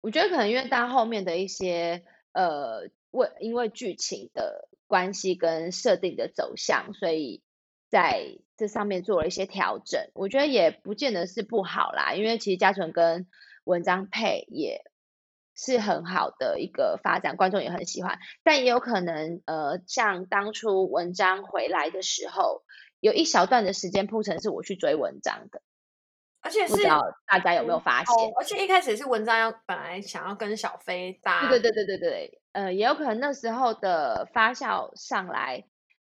[0.01, 2.03] 我觉得可能因为到后面的一些
[2.33, 7.41] 呃，为因为剧情的关系跟设定的走向，所以。
[7.89, 13.27] 在这上面做了一些调整，我觉得也不见得是不好啦，因为其实嘉纯跟
[13.63, 14.83] 文章配也
[15.55, 18.19] 是很好的一个发展，观众也很喜欢。
[18.43, 22.63] 但也有可能，呃，像当初文章回来的时候，
[22.99, 25.61] 有一小段的时间铺陈是我去追文章的，
[26.41, 26.83] 而且是
[27.25, 28.13] 大家有没有发现？
[28.15, 35.65] 哦，而且一开始是文章要本来想要跟小飞搭，对对对对对对，呃，也有可能那时候的发酵上来。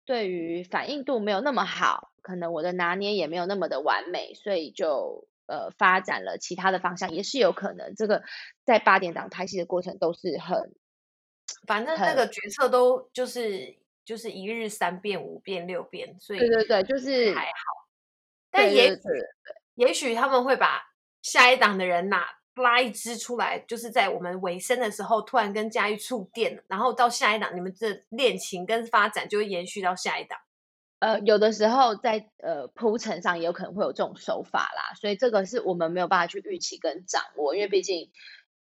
[0.09, 7.93] 对于反应度没有那么好，可能我的拿捏也没有那么的完美，所以就呃发展了其他的方向，也是有可能。
[7.93, 8.23] 这个
[8.65, 10.73] 在八点档拍戏的过程都是很，
[11.67, 17.87] 反正那个决策都就是就是一日三变、五变、六变，所以对对对，就是还好。
[18.49, 19.01] 但也许
[19.75, 20.81] 也许他们会把
[21.21, 30.37] 下一档的人拿拉一支出来，就是在我们尾声的时候，突然跟佳玉触电，然后到下一档，你们这恋情跟发展就会延续到下一档。
[30.99, 38.11] 呃，有的时候在呃铺陈上也有可能会有这种手法啦，所以这个是我们没有办法去预期跟掌握，因为毕竟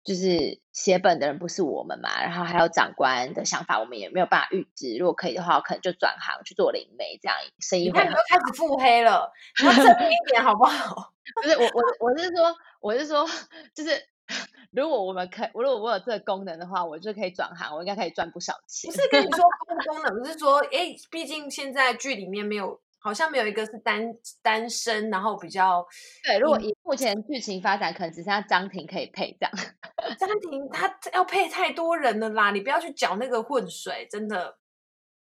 [0.05, 4.97] 就是写本的人不是我们嘛，然后还有长官的想法，我们也没有办法预知。
[4.97, 8.03] 如果可以的话，我可能就转行去做灵媒，这样生意会。
[8.03, 11.13] 你又开始腹黑了， 你要正经一点好不好？
[11.43, 13.27] 不是我，我我是说，我是说，
[13.75, 13.91] 就是。
[14.71, 18.91] 如果我们可，如果我有这个功能的话，我就可以转行，我应该可以赚不少钱。
[18.91, 24.01] 不是跟你说功能，是说，哎，毕竟现在剧里面没有，好像没有一个是单
[24.43, 25.85] 单身，然后比较
[26.23, 26.39] 对。
[26.39, 29.53] 如果以目前剧情发展，可能只剩下张庭可以配这样。
[30.19, 34.57] 张庭他要配太多人了啦，你不要去搅那个浑水，真的。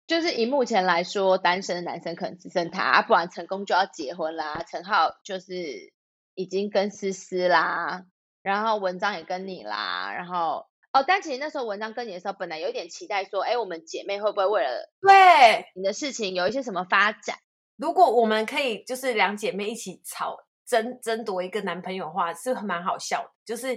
[0.08, 4.64] 就是以目前来说，单身的男生可能只剩他，不然成功就要结婚啦。
[4.70, 5.94] 陈浩就是
[6.36, 8.04] 已经跟思思啦。
[8.42, 17.38] 然后文章也跟你啦，然后哦，但其实那时候文章跟你的时候，本来有一点期待说，哎，我们姐妹会不会为了对你的事情有一些什么发展？
[17.82, 23.32] 如果我们可以就是两姐妹一起吵争争夺一个男朋友的话，是蛮好笑的。
[23.44, 23.76] 就是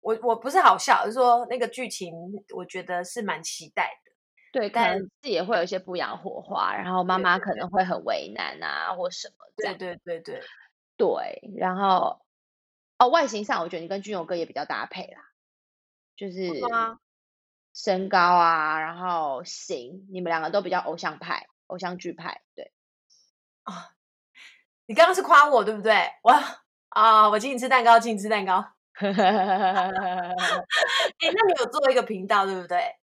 [0.00, 2.14] 我我不是好笑，就是说那个剧情，
[2.54, 4.12] 我觉得是蛮期待的。
[4.52, 9.34] 对，但是也会有一些不一样火花，然后妈妈可能会很为难啊，或什么。
[9.56, 10.42] 对对对对
[10.98, 12.20] 对，然后。
[12.98, 15.20] 哦，外形上我觉得你跟君勇哥也比较搭配啦，
[16.16, 16.48] 就是
[17.74, 22.72] 身高啊，然后型，你们两个都比较偶像派、偶像剧派，对。
[23.66, 23.78] 啊、哦，
[24.86, 25.94] 你刚刚是夸我对不对？
[26.22, 26.32] 我
[26.88, 28.72] 啊，我请你吃蛋糕，请你吃蛋糕。
[28.98, 29.12] 哎，
[31.20, 32.96] 那你有做一个频道对不对？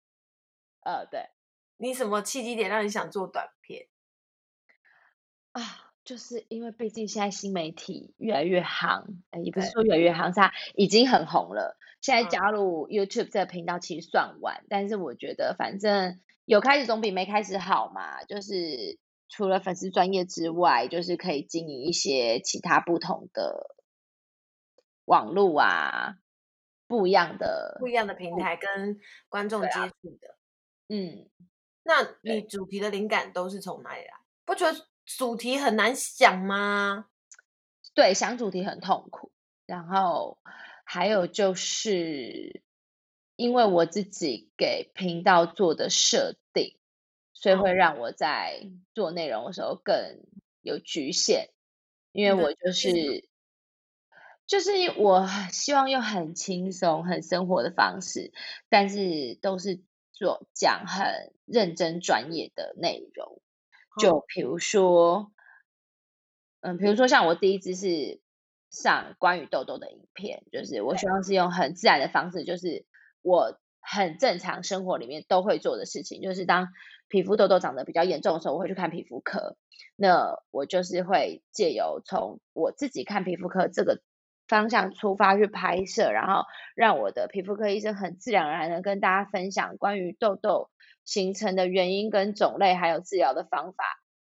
[0.81, 1.29] 呃，对。
[1.77, 3.87] 你什么契机点让你想做短片
[5.51, 5.61] 啊？
[6.05, 11.77] 就是因为毕竟现在新媒体越来越行，也不是说越来越行，是它已经很红了。
[12.01, 18.23] 现在加入 YouTube 这个频道其实算晚，嗯，但是我觉得反正有开始总比没开始好嘛。
[18.25, 18.99] 就是
[19.29, 23.75] 除了粉丝专业之外，就是可以经营一些其他不同的
[25.05, 26.15] 网络啊，
[26.87, 28.99] 不一样的不一样的平台跟
[29.29, 30.37] 观众接触的。
[30.89, 31.29] 嗯，
[31.83, 34.13] 那你主题的灵感都是从哪里来？
[34.45, 34.87] 不觉得？
[35.05, 37.07] 主题很难想吗？
[37.93, 39.33] 对，想主题很痛苦。
[39.65, 40.39] 然后
[40.85, 42.63] 还有就是，
[43.35, 46.42] 因为我自己给频道做的设定，
[47.43, 50.21] 所以会让我在做内容的时候更
[50.61, 51.49] 有局限。
[52.13, 53.27] 因为我就是，
[54.47, 58.31] 就是我希望用很轻松、很生活的方式，
[58.69, 59.81] 但是都是
[60.13, 63.41] 做讲很认真、专业的内容。
[63.99, 65.33] 就比如说，
[66.61, 68.21] 嗯，比如说像我第一支是
[68.69, 72.85] 上关于痘痘的影片，就是我希望是用很自然的方式，就是
[73.21, 76.69] 我很正常生活里面都会做的事情，就是当
[77.13, 79.55] 皮肤痘痘长得比较严重的时候，我会去看皮肤科。
[79.95, 84.01] 那我就是会借由从我自己看皮肤科这个
[84.47, 86.45] 方向出发去拍摄，然后
[86.75, 90.71] 让我的皮肤科医生很自然而然的跟大家分享关于痘痘。
[91.05, 93.83] 形成的原因跟种类，还有治疗的方法，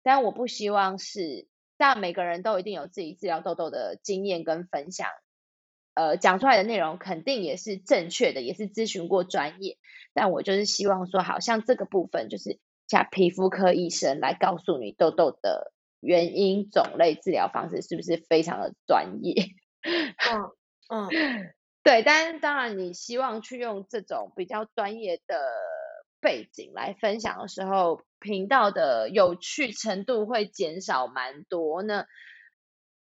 [0.03, 5.07] 但我不希望是，但每个人都一定有自己治疗痘痘的经验跟分享，
[5.93, 9.77] 呃，讲出来的内容肯定也是正确的，也是咨询过专业，
[10.15, 12.59] 但我就是希望说，好像这个部分就是
[12.89, 19.35] 像皮肤科医生来告诉你痘痘的原因、种类、治疗方式是不是非常的专业？
[19.83, 20.51] 嗯
[20.89, 21.09] 嗯，
[21.83, 25.37] 对，但当然你希望去用这种比较专业的。
[26.25, 31.83] 背景来分享的时候，频道的有趣程度会减少蛮多。
[31.83, 32.07] 那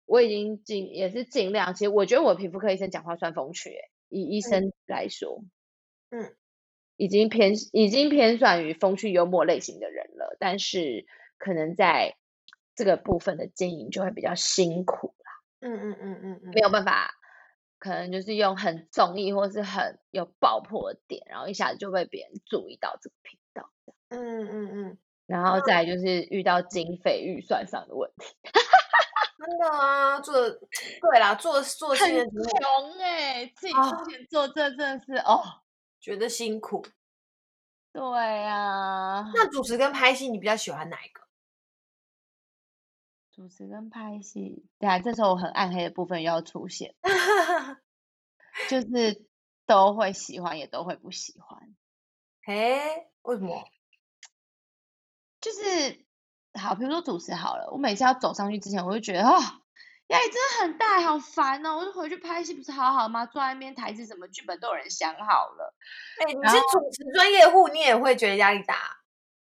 [0.07, 3.75] 我已经尽也是尽量，其实我觉得我皮肤科医生讲话算风趣，
[4.09, 5.43] 以医生来说，
[6.09, 6.34] 嗯，
[7.02, 10.38] 已经偏已经偏算于风趣幽默类型的人了。
[10.39, 11.08] 但是
[11.39, 12.16] 可能在
[12.76, 15.32] 这个部分的经营就会比较辛苦啦。
[15.62, 17.16] 嗯嗯嗯嗯嗯，没有办法。
[17.80, 23.72] 可能就是用很综艺或是很有爆破的点，然后一下子就被别人注意到这个频道。
[24.10, 28.36] 嗯嗯嗯，然后再就是遇到经费预算上的问题。
[29.41, 35.41] 真的啊，做对啦，做做很穷哎、欸，自己出钱做这真的是哦，
[36.02, 36.86] 觉得辛苦。
[37.93, 38.02] 对
[38.43, 41.22] 啊，那主持跟拍戏，你比较喜欢哪一个？
[43.32, 46.95] 主持跟拍戏，对啊，这时候我很暗黑的部分又要出现，
[48.70, 49.26] 就是
[49.66, 51.74] 都会喜欢，也都会不喜欢。
[52.43, 52.80] 嘿，
[53.22, 53.64] 为什么？
[55.39, 56.06] 就是
[56.54, 59.39] 好，比如说主持好了，我每次要走上去之前，我就觉得哦，
[60.12, 61.78] 压力真的很大，好烦哦。
[61.78, 63.26] 我就回去拍戏不是好好吗？
[63.26, 65.74] 坐在那边台词什么剧本都有人想好了。
[66.20, 68.76] 哎、欸，你是主持专业户，你也会觉得压力大？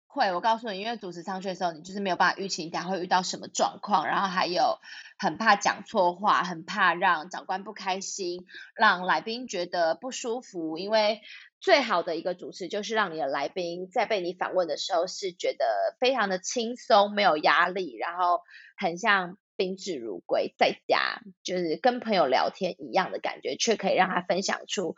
[0.08, 4.78] 会，我告诉你，因为主持上去的时候，你就是没有办法预期你等下会遇到什么状况，然后还有
[5.18, 10.78] 很怕讲错话，很怕让长官不开心，让来宾觉得不舒服。
[10.78, 11.20] 因为
[11.60, 15.66] 最好的一个主持就是让你的来宾在被你访问的时候是觉得
[16.00, 18.40] 非常的轻松，没有压力，然后
[18.78, 24.96] 很像宾至如归，在家就是跟朋友聊天一样的感觉，却可以让他分享出。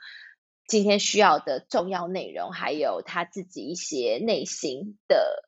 [0.66, 5.42] 今天需要的重要内容，还有他自己一些内心的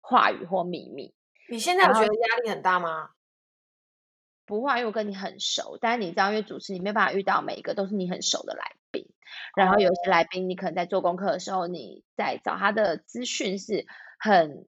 [0.00, 1.14] 话语或秘密。
[1.48, 3.10] 你现在有觉得压力很大吗？
[4.44, 5.78] 不会，因为我跟你很熟。
[5.80, 9.06] 但是你知道，因为主持你没办法遇到每一个都是你很熟的来宾。
[9.54, 13.86] 然后有些来宾，你可能在做功课的时候，你在找他的资讯是
[14.18, 14.66] 很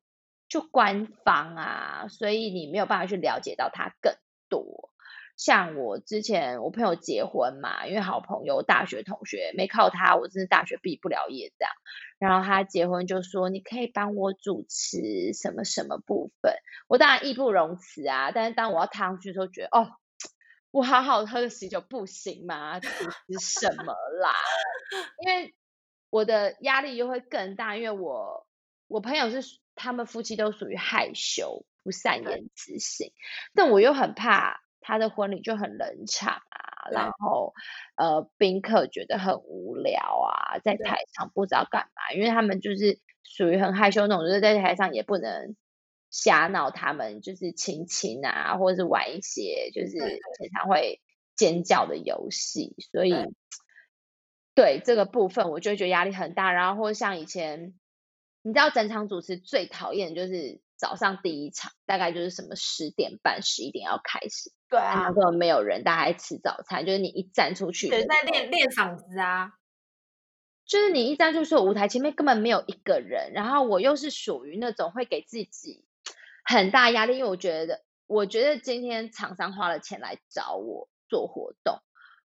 [0.49, 4.15] 就官方啊，所以你没有办法去了解到他更
[4.49, 4.91] 多。
[5.37, 11.73] 像我之前我朋友结婚嘛，因为好朋友大学同学没靠他，我真是大学毕不了业这样。
[12.21, 16.55] 然后他结婚就说，你可以帮我主持什么什么部分，
[16.87, 18.31] 我当然义不容辞啊。
[18.31, 19.91] 但是当我要踏上去的时候，觉得哦，
[20.71, 22.79] 我好好喝个喜酒不行吗？
[22.79, 24.33] 主持什么啦？
[25.27, 25.53] 因为
[26.11, 28.47] 我的压力又会更大，因为我
[28.87, 29.43] 我朋友是
[29.75, 33.13] 他们夫妻都属于害羞不善言辞型，
[33.55, 34.63] 但我又很怕。
[34.87, 37.11] 他的婚礼就很冷场啊，然。
[37.13, 37.55] 后
[37.97, 45.57] 呃，宾客觉得很无聊啊，在台上不知道干嘛，因为他们就是属于很害羞那种，就是在台上也不能
[46.11, 51.01] 瞎闹，他们就是亲亲啊，或者是玩一些就是经常会
[51.35, 53.33] 尖叫的游戏，所以对，
[54.55, 56.53] 对这个部分我就觉得压力很大。
[56.53, 57.73] 然后或者像以前，
[58.47, 64.53] 你知道整场主持最讨厌就是早上第一场，大概就是什么十点半、十一点要开始。
[64.69, 66.85] 对啊，根本没有人，大家还吃早餐。
[66.85, 69.53] 就是你一站出去，对，在练练嗓子啊。
[70.67, 73.33] 就是你一站出去，舞台前面根本没有一个人。
[73.33, 75.87] 然后我又是属于那种会给自己
[76.45, 81.79] 很大压力，因为我觉得，我觉得今天厂商花了钱来找我做活动，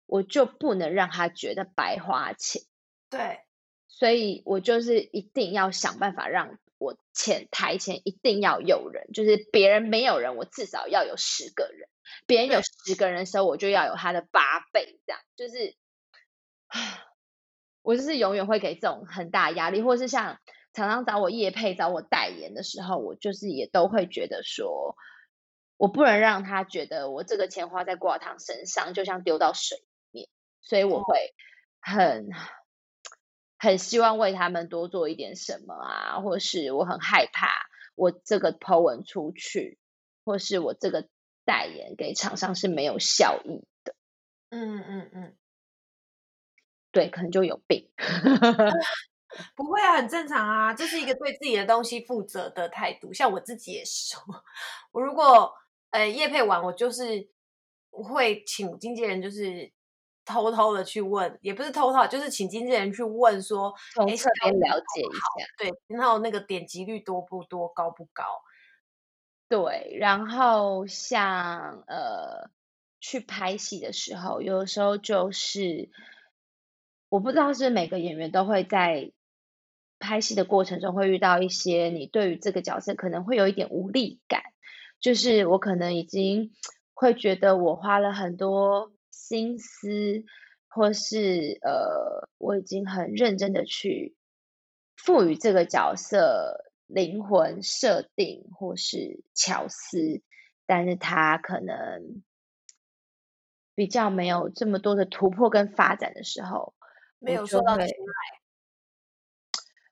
[0.06, 2.62] 我就不能让他觉得白花钱。
[3.08, 3.40] 对，
[3.88, 6.58] 所以我就是一定要想办法让。
[6.80, 11.88] 我前台前一定要有人，就是别人没有人，我至少要有十个人。
[12.24, 15.74] 别人有十个人的时候，我就要有他的八倍，这样就是，
[17.82, 20.38] 我就是永远会给这种很大压力，或是像
[20.72, 24.94] 常常找我叶配、找我代言的时候，我就是也都会觉得说，
[25.76, 30.28] 我不能让他觉得我这个钱花在挂烫身上，就像丢到水里面，
[30.60, 31.34] 所以我会
[31.80, 32.28] 很。
[33.58, 37.48] 很希望为他们多做一点什么啊，或是我很害怕
[37.96, 39.78] 我这个 po 文出去，
[40.24, 41.08] 或是我这个
[41.44, 43.94] 代言给厂商是没有效益的。
[44.50, 45.36] 嗯嗯嗯，
[46.92, 47.90] 对，可能就有病。
[49.56, 53.12] 不会啊，很正常啊，这是一个对自己的东西负责的态度。
[53.12, 54.16] 像我自己也是，
[54.92, 55.52] 我如果
[55.90, 57.28] 呃业配完，我就是
[57.90, 59.72] 会请经纪人就是。
[60.28, 68.24] 偷偷的去问，也不是偷偷，就是请经纪人去问说，从侧边了解一下，对，然后那个点击率多不多，高不高？
[69.48, 72.50] 对，然后像呃
[73.00, 75.88] 去拍戏的时候，有的时候就是
[77.08, 79.10] 我不知道是每个演员都会在
[79.98, 84.42] 拍戏的过程中会遇到一些你对于这个角色可能会有一点无力感，
[85.00, 86.52] 就是我可能已经
[86.92, 88.92] 会觉得我花了很多。
[89.28, 90.24] 心思，
[90.68, 94.16] 或是呃，我已经很认真的去
[94.96, 100.22] 赋予这个角色灵魂设定，或是巧思，
[100.64, 102.22] 但是他可能
[103.74, 106.72] 比较没有这么多的突破跟发展的时候，
[107.18, 107.92] 没有受到青睐，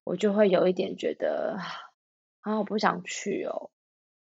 [0.03, 1.59] 我就会有一点觉得
[2.41, 3.71] 啊，我不想去哦，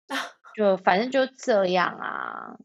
[0.58, 2.58] 就反正就这样啊，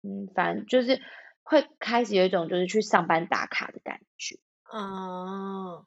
[0.00, 1.02] 嗯，反正就是。
[1.48, 4.40] 会开始有一种就是去上班打卡的感觉，
[4.74, 5.86] 嗯，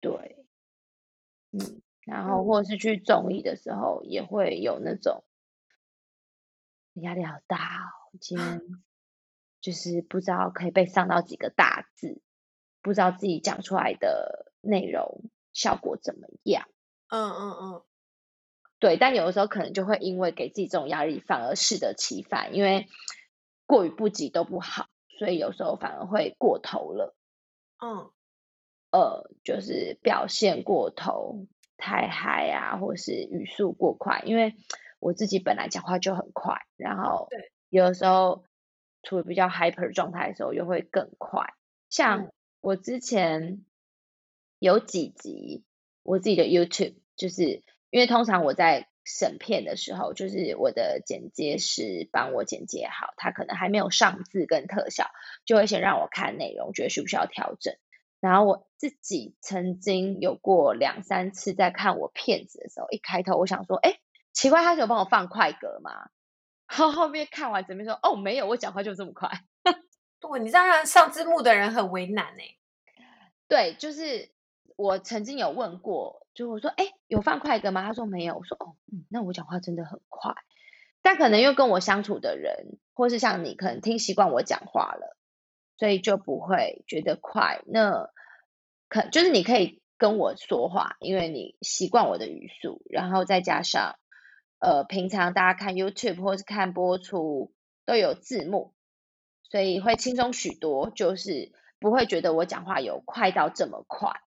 [0.00, 0.46] 对，
[1.50, 5.24] 嗯，然后或者是去综艺的时候，也会有那种
[6.94, 8.60] 压力好大哦，今天
[9.60, 12.22] 就是不知道可以被上到几个大字，
[12.80, 16.68] 不知道自己讲出来的内容效果怎么样，
[17.08, 17.82] 嗯嗯嗯，
[18.78, 22.86] 对，但有的时候可能就会因为给自己这种压力，反而适得其反，因为。
[23.70, 27.14] 过于不及都不好，所以有时候反而会过头了。
[27.78, 28.10] 嗯，
[28.90, 31.46] 呃，就是表现过头，
[31.76, 34.56] 太嗨啊，或是语速过快，因为
[34.98, 37.28] 我自己本来讲话就很快，然后
[37.68, 38.42] 有的时候
[39.04, 41.54] 处于比较 hyper 状态的时候，又会更快。
[41.88, 43.64] 像我之前
[44.58, 45.62] 有几集
[46.02, 48.88] 我自己的 YouTube，就是因为通常我在
[49.18, 55.10] 审片的时候，就是我的剪接师帮我剪接好，他可能还没有上字跟特效，
[55.44, 57.74] 就会先让我看内容，觉得需不需要调整。
[58.20, 63.98] 然后我自己曾经有过两三次在看我片子的时候，一开头我想说，哎，
[64.32, 66.10] 奇怪，他是有帮我放快歌吗？
[66.68, 69.30] 然后后面看完整边说，哦，没有，我讲话就这么快。
[70.20, 72.42] 对，你这样让上字幕的人很为难呢。
[73.48, 74.30] 对，就是
[74.76, 77.82] 我曾经有问过，就我说，哎，有放快歌吗？
[77.84, 78.34] 他说没有。
[78.34, 80.32] 我说，哦，嗯，那我讲话真的很快，
[81.02, 85.18] 但可能又跟我相处的人，或是像你，可能听习惯我讲话了。
[85.76, 88.08] 所以就不会觉得快，那
[88.88, 93.98] 可就是你可以跟我说话，因为你习惯我的语速，然后再加上
[94.60, 97.52] 呃，平常大家看 YouTube 或是看播出
[97.84, 98.72] 都有字幕，
[99.42, 104.22] 所以会轻松许多，就是不会觉得我讲话有快到这么快。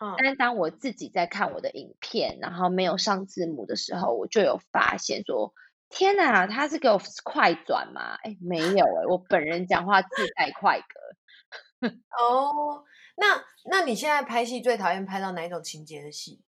[0.00, 5.54] 嗯，但是当我自己在看我的影片，然后没有上字幕的时候，我就有发现说。
[5.92, 8.14] 天哪，他是给我快转吗？
[8.22, 11.88] 哎，没有哎，我本人讲话自带快格。
[12.16, 12.84] 哦，
[13.16, 16.44] 那那你现在拍戏最讨厌拍到哪一种情节的戏？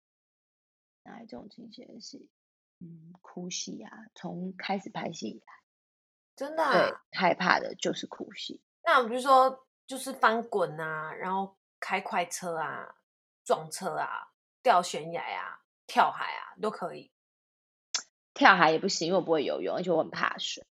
[1.03, 2.31] 哪一种情节的戏？
[2.81, 5.53] 嗯，哭戏啊，从开始拍戏以来，
[6.35, 6.73] 真的啊？
[6.73, 8.63] 对，害怕的就是哭戏。
[8.85, 12.95] 那比如说，就是翻滚啊，然后开快车啊，
[13.47, 14.29] 撞车啊，
[14.63, 17.11] 掉悬崖啊，跳海啊，都可以。
[18.35, 20.67] 跳海也不行，因为我不会游泳，而且我很怕水。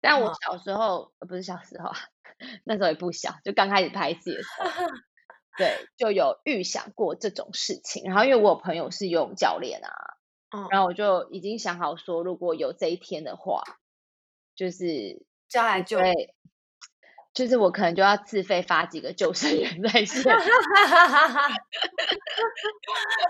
[0.00, 1.96] 但我小时候，哦、不是小时候啊，
[2.64, 4.68] 那时候也不小，就刚开始拍戏的时候，
[5.58, 8.04] 对，就有预想过这种事情。
[8.04, 9.90] 然后因为我有朋友是游泳教练啊，
[10.50, 13.62] 嗯，然后我就已经想好说，如果有这一天的话，
[14.54, 15.98] 就是叫来救。
[17.32, 20.22] 就是我可能就要自费发几个救生员在线。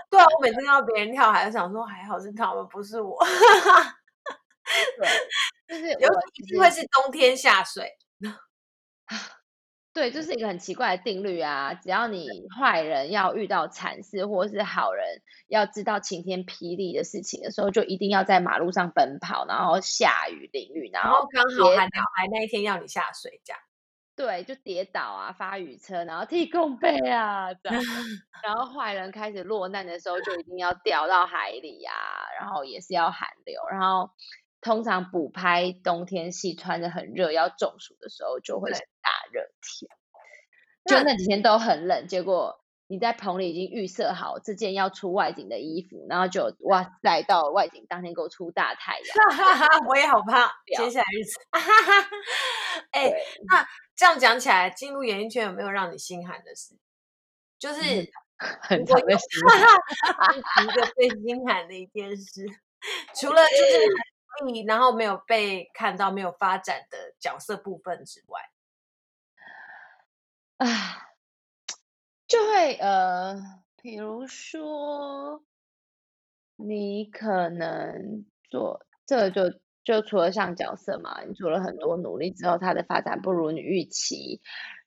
[0.09, 3.17] 对啊，我每次看到别人跳海，就想说还好是他们，不是我。
[4.97, 5.07] 对，
[5.67, 7.91] 就是有一定会是冬天下水。
[9.93, 11.73] 对，这是一个很奇怪的定律啊！
[11.73, 12.25] 只要你
[12.57, 23.61] 坏人要遇到惨事，或是好人要知道晴天霹雳的事情的时候，就一定要在马路上奔跑，然后下雨淋雨，然后刚好海鸟海那一天要你下水，这样。
[24.15, 27.81] 对，就跌倒啊，发雨车，然后踢空背啊，这样，
[28.43, 34.11] 然后坏人开始落难的时候，就一定要掉到海里呀、啊，然后也是要寒流，然后
[34.61, 39.89] 通常补拍冬天戏，穿的很热要中暑的时候，就会是大热天，
[40.85, 42.60] 就那几天都很冷，结果
[42.91, 51.39] 你在棚里已经预设好这件要出外景的衣服，然后就哇塞，到外景当天给我出大太阳，我也好怕接下来日子，
[52.91, 53.15] 哎、欸，
[53.47, 53.65] 那。
[53.93, 56.75] 这样讲起来，进入演艺圈有没有让你心寒的事？
[57.59, 59.27] 就是很长的时
[60.57, 62.47] 间， 一个最心寒的一件事，
[63.13, 68.41] 除了就是你然后没有被看到、没有发展的角色部分之外，
[70.57, 71.10] 啊，
[72.31, 73.35] 就会呃，
[73.81, 75.43] 比如说
[76.55, 79.59] 你可能做这就。
[79.83, 84.39] 就除了上角色嘛，你做了很多努力之后，他的发展不如你预期，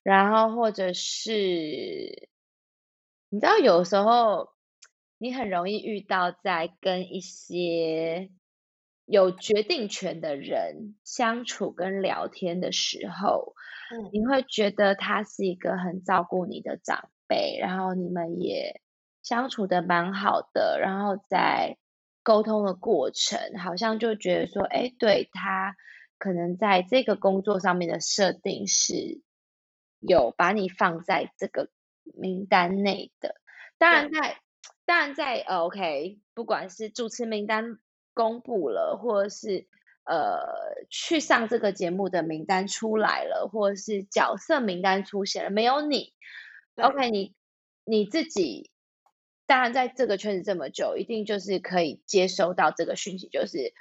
[0.03, 2.29] 然后或者是
[3.27, 4.51] 你知道，有时候
[5.17, 8.29] 你很容易遇到在跟一些
[9.05, 13.53] 有决定权的人相处跟聊天的时候，
[13.91, 18.81] 嗯，你会觉得他是一个很照顾你的长辈，然后你们也
[19.21, 21.77] 相处的蛮好的，然后在。
[22.27, 25.75] 沟通的过程，好像就觉得说，哎，对，他
[26.17, 29.21] 可能在这个工作上面的设定是
[29.99, 31.69] 有把你放在这个
[32.01, 33.35] 名单内的。
[33.77, 34.41] 当然在，
[34.87, 37.77] 当然在，呃，OK，不管是主持名单
[38.15, 39.67] 公布了，或者是
[40.03, 40.39] 呃
[40.89, 46.11] 去上这个节目的名单出来了，或者是角色名单出现了，没有你
[46.75, 47.33] ，OK，你
[47.83, 48.71] 你自己。
[49.47, 53.75] 当然，在这个圈子这么久，一定就是可以接收到这个讯息，就是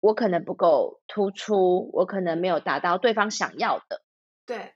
[0.00, 4.02] 我可能不够突出，我可能没有达到对方想要的，
[4.44, 4.74] 对，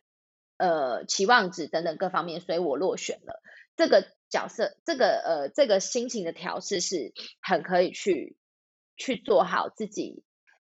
[0.58, 3.42] 呃，期望值等等各方面，所以我落选了。
[3.76, 7.12] 这个角色，这个呃，这个心情的调试是
[7.42, 8.36] 很可以去
[8.96, 10.22] 去做好自己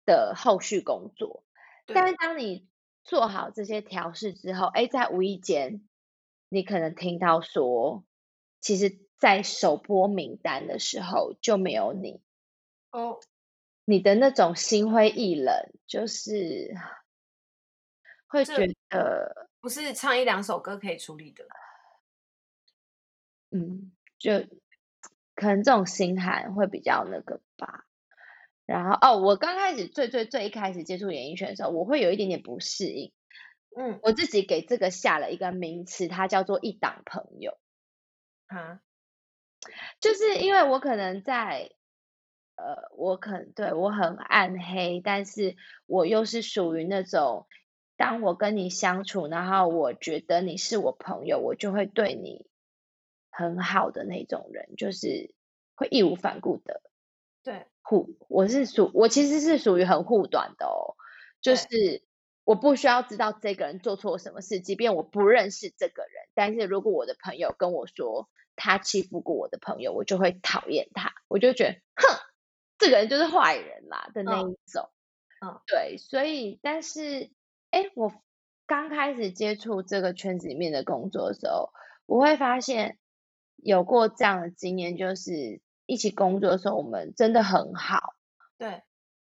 [0.06, 1.42] 的后续工作。
[1.86, 2.68] 但是当你
[3.02, 5.82] 做好这些调试之后，哎，在无意间，
[6.48, 8.04] 你可能听到说，
[8.60, 9.06] 其实。
[9.18, 12.22] 在首播名单的时候就没有你
[12.92, 13.18] 哦，
[13.84, 16.72] 你的那种心灰意冷，就是
[18.28, 21.44] 会觉得不是唱一两首歌可以处理的。
[23.50, 23.90] 嗯，
[24.20, 24.30] 就
[25.34, 27.86] 可能这种心寒会比较那个吧。
[28.66, 33.12] 然后哦，我刚开始最最最一开始接触演艺圈的时候，我会有一点点不适应。
[33.78, 37.56] 嗯，我自己给这个下了一个名词，它叫做一档朋友。
[38.48, 38.80] 啊，
[40.00, 41.70] 就是因为我可能在，
[42.56, 45.54] 呃，我可能对我很暗黑，但是
[45.86, 47.46] 我又是属于那种，
[47.96, 52.46] 当我跟你相处，然后我觉得你是我朋友，我就会对你
[53.30, 55.34] 很好的那种人，就是
[55.76, 56.82] 会义无反顾的。
[57.44, 60.96] 对，护，我是属，我其实是属于很护短的哦，
[61.40, 62.02] 就是。
[62.48, 72.18] 我不需要知道这个人做错什么事，即便我不认识这个人，但是如果我的朋友跟我说他欺负过我的朋友，我就会讨厌他，我就觉得，哼，
[72.78, 74.88] 这个人就是坏人啦的那一种。
[75.44, 77.30] 嗯，嗯对，所以，但是，
[77.70, 78.14] 哎，我
[78.66, 81.68] 刚开始接触这个圈子里面的工作的时候，
[82.06, 82.96] 我会发现
[83.56, 88.14] 有过这样的经验，就是一起工作的时候，我们真的很好。
[88.56, 88.84] 对。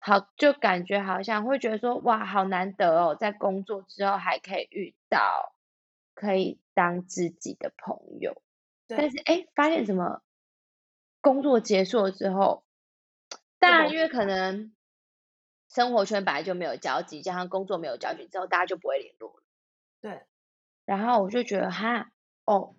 [0.04, 5.54] 好，就感觉好像会觉得说，哇，好难得哦，在工作之后还可以遇到
[6.12, 8.42] 可以当知己的朋友。
[8.88, 8.98] 对。
[8.98, 10.20] 但是，哎，发现什么？
[11.20, 12.64] 工作结束了之后，
[13.60, 14.74] 当然，因为可能
[15.68, 19.44] 生活圈本来就没有交集，加上工作没有交集之后，大家就不会联络了。
[20.00, 20.22] 对。
[20.84, 22.10] 然后我就觉得，哈，
[22.44, 22.74] 哦，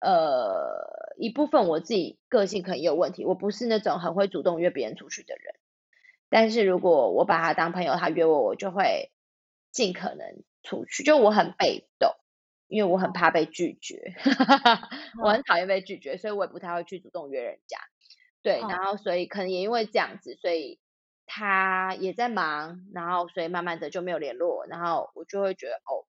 [0.00, 5.59] 呃，一部分我自己个性可能也有问题，我不是那种很会主动约别人出去的人。
[6.30, 9.10] 但是如果我把他当朋友，他约我，我就会
[9.72, 11.02] 尽可能出去。
[11.02, 12.12] 就我很被动，
[12.68, 14.14] 因为我很怕被拒绝，
[15.22, 17.78] 我很讨厌被拒绝，所以我也不太会去主动约人家。
[18.42, 20.78] 对，然后所以可能也因为这样子，所以
[21.26, 26.06] 他也在忙，然后所以慢慢的就没有联络，然后我就会觉得哦，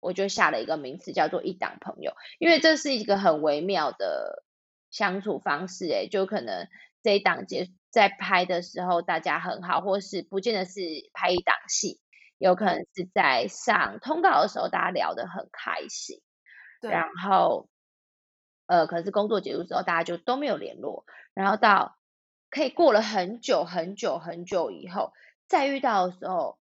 [0.00, 4.42] 我就下了一个名词叫做一档朋友，因为这是一个很微妙的
[4.90, 6.66] 相处方式，诶，就可能
[7.02, 7.68] 这一档结。
[7.94, 10.80] 在拍的时候，大家很好，或是不见得是
[11.12, 12.00] 拍一档戏，
[12.38, 16.20] 有可能是在上通告的时候，大家聊得很开心。
[16.80, 17.68] 然后，
[18.66, 21.06] 呃，可能是工作结束之后，大家就都没有联络。
[21.34, 21.96] 然后到
[22.50, 25.12] 可以过了很久很久很久以后，
[25.46, 26.58] 再遇到的时候，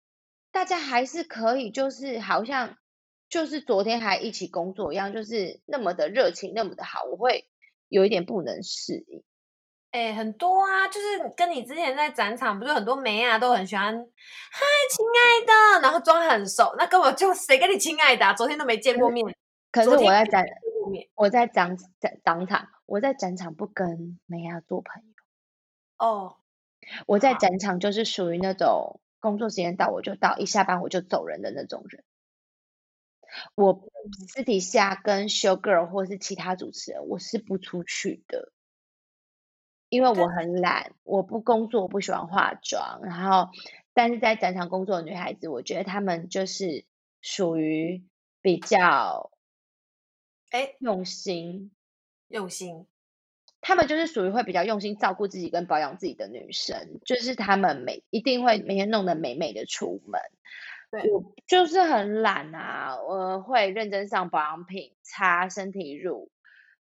[0.51, 2.77] 大家还是可以，就是好像
[3.31, 7.49] 就是昨天还一起工作一样，就是那么的热情，那么的好，我会
[7.89, 9.25] 有一点不能适应。
[9.93, 18.33] 哎、欸，很多啊，就是跟你之前在展场，不是很多梅啊都很喜欢，嗨，亲爱的，然后装很熟，那根本就谁跟你亲爱的啊？
[18.33, 19.37] 昨天都没见过面。
[19.71, 20.47] 可是我在展，
[21.15, 26.07] 我在展展当场，我在展场不跟梅啊做朋友。
[26.07, 26.37] 哦，
[27.07, 32.03] 我在展场就是属于那种工作时间到我就到，一下班我就走人的那种人。
[33.55, 33.91] 我
[34.27, 38.53] 私底下跟 show girl 或是其他主持人，我是不出去的。
[39.93, 43.01] 因为我很懒，我不工作，我不喜欢化妆。
[43.03, 43.51] 然后，
[43.93, 46.87] 但是在展场工作的女孩子，我觉得她们就是
[47.21, 48.03] 属于
[48.41, 49.31] 比较，
[50.51, 51.73] 哎，用心，
[52.29, 52.87] 用心。
[53.61, 60.19] 她们就是属于会比较用心照顾自己跟保养自己的女生，就是她们每一定会每天弄得美美的出门。
[60.91, 66.32] 对，我就是很懒啊，我会认真上保养品，擦身体乳。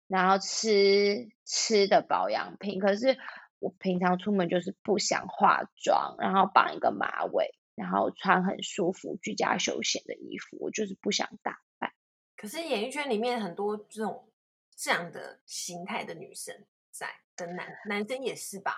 [0.09, 3.17] 然后吃吃的保养品，可是
[3.61, 11.93] 我平常出门就是不想化妆，然后绑一个马尾，然后穿很舒服居家休闲的衣服，我就是不想打扮。
[12.37, 14.29] 可是演艺圈里面很多这种
[14.77, 16.55] 这样的形态的女生
[16.91, 17.07] 在，
[17.37, 18.73] 跟男男生也是吧？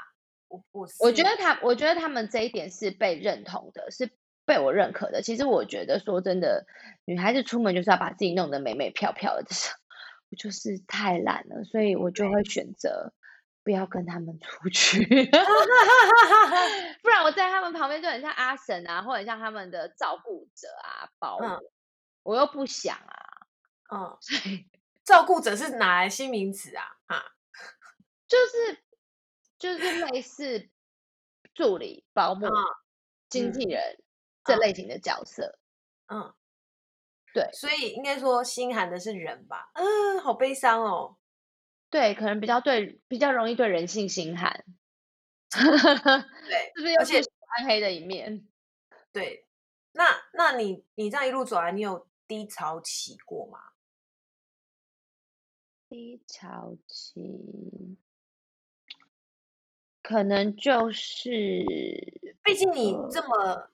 [0.49, 4.11] 我我我觉得他，我觉得他们这一点是被认同的，是
[4.45, 5.23] 被我认可的。
[5.23, 6.67] 其实我觉得说真的，
[7.05, 9.47] 女孩子出门就是要把自己弄得美美漂漂的。
[10.31, 13.13] 我就是太懒了，所以我就会选择
[13.65, 15.05] 不要跟他们 出去，
[17.03, 21.61] 不然我在他们旁边就很像阿婶啊，或者像他们的照顾者啊、保姆，嗯、
[22.23, 23.17] 我又不想啊，
[23.93, 24.67] 嗯，所以
[25.05, 26.85] 照顾者是哪来新名词啊？
[27.07, 27.25] 啊，
[28.29, 28.79] 就是
[29.59, 30.71] 就是类似
[31.55, 32.53] 助理、保姆、嗯、
[33.29, 34.03] 经纪人、嗯、
[34.45, 35.59] 这类型的角色，
[36.07, 36.33] 嗯。
[37.33, 39.71] 对，所以应该说心寒的是人吧？
[39.75, 41.17] 嗯，好悲伤哦。
[41.91, 44.65] 对，可能比较对，比较容易对人性心寒。
[45.51, 45.61] 对，
[46.77, 46.95] 是不是？
[46.99, 47.21] 而且
[47.59, 48.47] 暗黑的一面。
[49.13, 49.47] 对，
[49.93, 50.05] 那
[50.35, 53.59] 那你你这样一路走来，你有低潮期过吗？
[55.89, 57.97] 低潮期，
[60.01, 61.31] 可能就是，
[62.45, 63.71] 毕竟你这么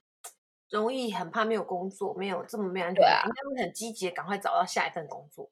[0.69, 5.49] 容易很怕没有工作，没有这么没安全感，应该会很积极，赶快找到下一份工作。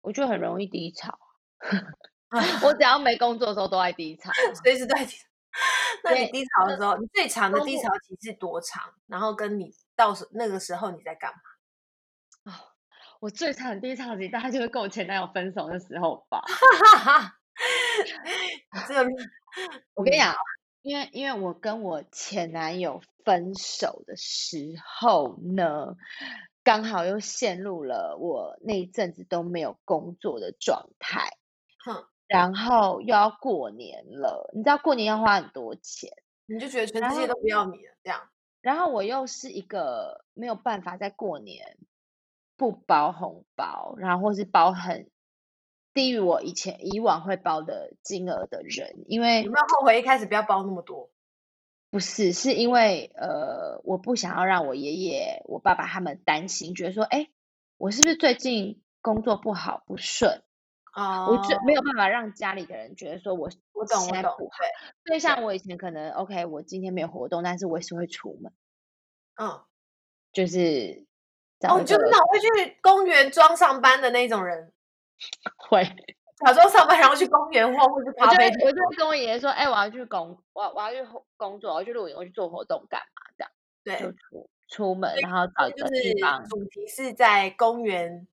[0.00, 1.18] 我就很容易低潮，
[2.64, 4.30] 我只要没工作的时候都爱低潮，
[4.62, 5.28] 随时都在低潮。
[6.04, 8.92] 那你低潮的时候，你最长的低潮期是多长？
[9.06, 11.30] 然后跟你到时那个时候你在干
[12.44, 12.52] 嘛？
[12.52, 12.54] 哦，
[13.20, 16.42] 我最长的低潮期大概就是跟我前男友分手的时候吧。
[18.88, 19.10] 这个，
[19.94, 20.34] 我跟你讲，
[20.80, 25.96] 因为因为我跟我前男友分手的时候呢，
[26.62, 31.36] 刚好又陷入了我那一阵子都没有工作的状态。
[31.84, 32.06] 哼。
[32.28, 36.10] 然后又要过年了，你知道过年要花很多钱，
[36.46, 38.30] 你就觉得全世界都不要你了这样。
[38.62, 41.76] 然后我又是一个没有办法在过年
[42.56, 45.10] 不包红包，然后或是包很
[45.92, 51.10] 低于我以前以往会包的金额的人，因为有没有后悔一开始不要包那么多？
[51.92, 57.28] 不是，是因为呃，我不想要让我爷爷、我爸爸他们担心，觉得说，哎，
[57.76, 60.42] 我是不是最近工作不好不顺？
[60.94, 64.50] 哦，oh, 我就没有办法让家里的人觉得说我我懂我懂，
[65.04, 68.52] 所以像我以前可能 OK，我今天没有活动，但是我也是会出门，
[69.36, 69.60] 嗯，
[70.32, 71.06] 就是
[71.60, 74.72] 哦，就是那种会去公园装上班的那种人，
[75.56, 75.84] 会
[76.44, 83.22] 假装上班然后去公园或或是咖啡厅，我就会跟我爷爷说，哎，我要去工，我我要去工作，我要去露营，我去做活动干嘛？
[83.36, 83.50] 这样
[83.84, 88.26] 对，就出出门，然后找一个地方，主题是在公园。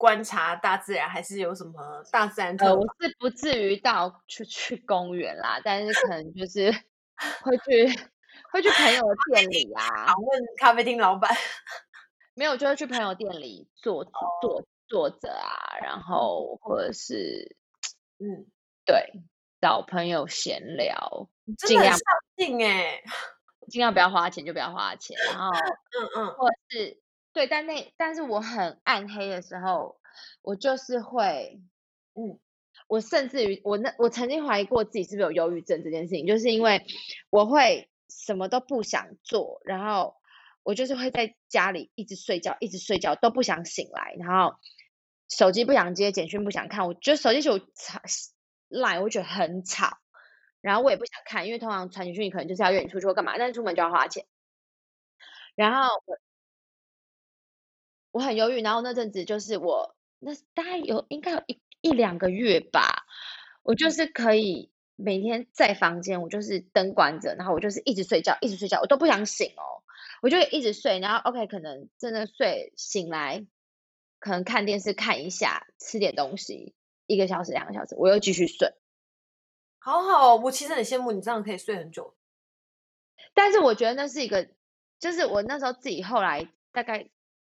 [0.00, 2.66] 观察大自然，还是有什么大自然特？
[2.66, 6.70] 呃，我是不至于到去去公园啦，但是可能就是
[7.42, 7.98] 会去
[8.52, 11.28] 会去朋友的店里啊，访问咖啡厅老板。
[12.34, 14.04] 没有，就会去朋友店里坐
[14.40, 17.56] 坐坐着啊，然后或者是
[18.18, 18.46] 嗯，
[18.84, 19.12] 对，
[19.60, 21.28] 找朋友闲聊，
[21.66, 22.00] 尽量上
[22.36, 23.02] 进哎，
[23.68, 27.00] 尽量不要花钱就不要花钱，然后嗯嗯，或者是。
[27.34, 30.00] 对，但那但是我很暗黑的时候，
[30.42, 31.60] 我就是会，
[32.14, 32.40] 嗯，
[32.88, 36.84] 我甚至于我那我曾经怀疑过自己是不是有忧郁症这件事情，就是因为
[37.30, 40.16] 我会什么都不想做，然后
[40.64, 44.56] 我就是会在家里一直睡觉，一直睡觉都不想醒来，然后
[45.28, 48.00] 手机不想接，简讯不想看，我觉得手机就吵
[48.68, 49.98] 赖，我觉得很吵，
[50.60, 54.26] 然后我也不想看，因为通常传简讯你可能就是要约你出去或干嘛，但是出门就要花钱，
[55.54, 56.18] 然后我。
[58.20, 63.06] 很犹豫，然后那阵子就是我那大概有应该有一一两个月吧，
[63.62, 69.84] 我就是可以每天在房间，我就是灯关着，然后我就是一直睡觉，一直睡觉，我都不想醒哦，
[70.20, 73.46] 我就一直睡，然后 OK，可能真的睡醒来，
[74.18, 76.74] 可能看电视看一下，吃点东西，
[77.06, 78.74] 一个小时两个小时，我又继续睡。
[79.78, 82.14] 好好，我其实很羡慕你这样可以睡很久，
[83.34, 84.48] 但是我觉得那是一个，
[84.98, 87.10] 就是我那时候自己后来大概。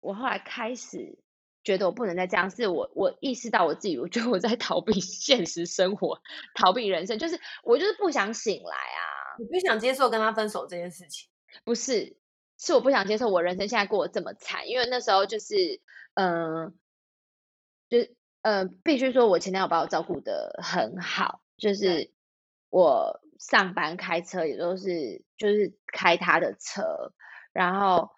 [0.03, 1.20] 我后来开始
[1.64, 6.20] 觉得我不能再这样，是我我意识到我自己，我觉得我在逃避 现实生活，
[6.55, 9.38] 逃避人生，就是我就是不想醒来啊！
[9.38, 11.30] 你不想接受跟他分手这件事情？
[11.64, 12.18] 不是，
[12.57, 15.80] 是我不想接受我人生现在过得这么惨，因为那时候就是，
[16.14, 16.74] 嗯、呃，
[17.89, 17.97] 就
[18.41, 22.12] 呃，必须说我前男友把我照顾的很好，就是
[22.70, 27.14] 我上班开车也都是就是开他的车，
[27.51, 28.09] 然后。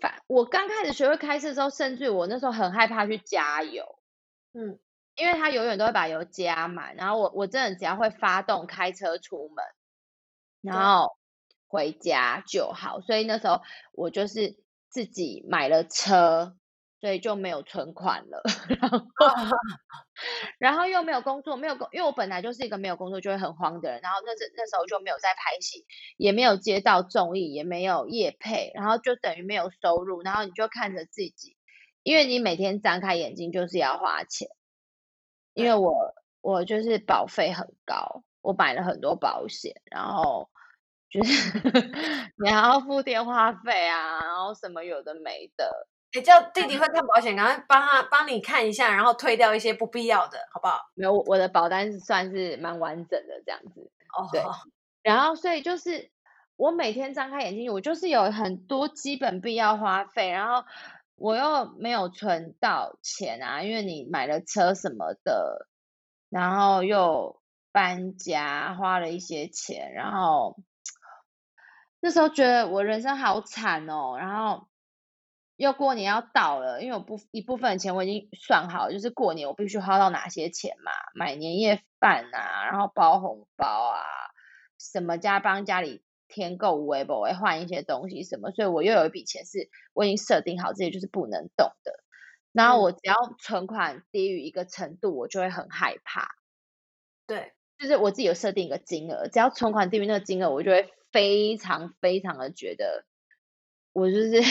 [0.00, 3.98] 反我刚开始学会开车的时候，甚至我那时候很害怕去加油，
[4.54, 4.78] 嗯，
[5.14, 9.62] 因为他永远都会把油加满，然后我我真的只要会发动开车出门，
[10.62, 11.18] 然后
[11.68, 13.60] 回家就好，所以那时候
[13.92, 14.56] 我就是
[14.88, 16.56] 自己买了车。
[17.00, 18.42] 所以就没有存款了，
[18.80, 18.98] 然后，
[20.58, 25.86] 然后又没有工作，没有工，因为我本来就是一个没有工作就会很慌的人，然后那时那时候就没有在拍戏，
[26.18, 31.56] 也没有接到综艺，也没有业配，然后就等于没有收入，然后你就看着自己，
[32.02, 34.48] 因为你每天张开眼睛就是要花钱，
[35.54, 40.50] 因为我我就是保费很高，我买了很多保险，然后
[41.10, 41.32] 就是
[42.42, 45.88] 你还要付电话费啊，然后什么有的没的。
[46.12, 50.80] 你叫弟弟会看保险，赶快帮他帮你看一下，然后退掉一些不必要的，好不好？
[50.94, 53.90] 没有，我的保单是算是蛮完整的这样子。
[54.16, 54.42] 哦，对。
[55.02, 56.10] 然后，所以就是
[56.56, 60.64] 我每天张开眼睛，我就是有很多基本必要花费，然后
[61.16, 65.68] 我又没有存到钱啊，因为你买了车什么的，
[66.28, 67.40] 然后又
[67.72, 70.56] 搬家花了一些钱，然后
[72.00, 74.69] 那时候觉得我人生好惨哦，然后。
[75.60, 84.00] 又过年要到了，因为我不一部分的钱我已经算好，就是过年我必须花到哪些钱嘛，买年夜饭啊，然后包红包啊，
[84.78, 91.92] 什么家帮家里添购微博，会换一些东西什么，所以我又有一笔钱是我已经设定好这些就是不能动的。
[92.52, 96.30] 然后我只要存款低于一个程度，我就会很害怕。
[97.26, 103.04] 对，就是我自己有设定一个金额，只要存款低于那个金额，我就会非常非常的觉得
[103.92, 104.42] 我就是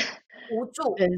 [0.52, 1.10] 无助，人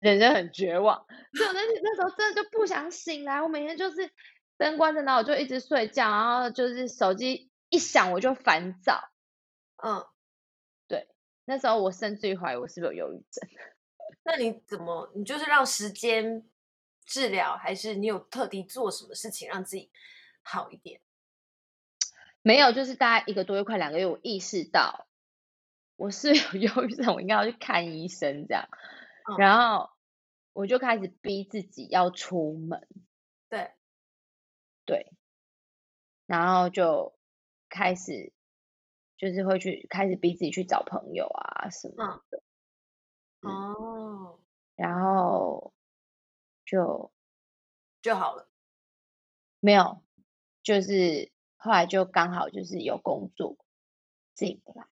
[0.00, 1.06] 人生很绝望。
[1.34, 4.10] 所以我那那时候真的就不想醒来，我每天就是
[4.56, 9.10] 灯关着，然后我就一直睡觉，然后就是手机一响我就烦躁。
[9.82, 10.06] 嗯，
[10.88, 11.08] 对，
[11.44, 13.48] 那时候我甚至于怀疑我是不是有忧郁症。
[14.24, 15.10] 那你怎么？
[15.14, 16.48] 你就是让时间
[17.04, 19.90] 治疗，还是你有特地做什么事情让自己
[20.42, 21.00] 好一点？
[22.40, 25.06] 没有，就是大概一个多月，快两个月，我意识到
[25.96, 28.68] 我是有忧郁症，我应该要去看医生这样。
[29.28, 29.90] 嗯、然后
[30.52, 32.86] 我就开始逼自己要出门。
[33.48, 33.72] 对，
[34.84, 35.12] 对，
[36.26, 37.14] 然后就
[37.68, 38.32] 开始
[39.16, 42.42] 就是会去开始逼自己去找朋友啊什么的。
[43.42, 43.50] 嗯。
[43.50, 44.40] 哦，
[44.74, 45.72] 然后
[46.66, 47.12] 就
[48.02, 48.48] 就好了，
[49.60, 50.02] 没有，
[50.62, 53.56] 就是后来就刚好就是有工作
[54.34, 54.84] 进来，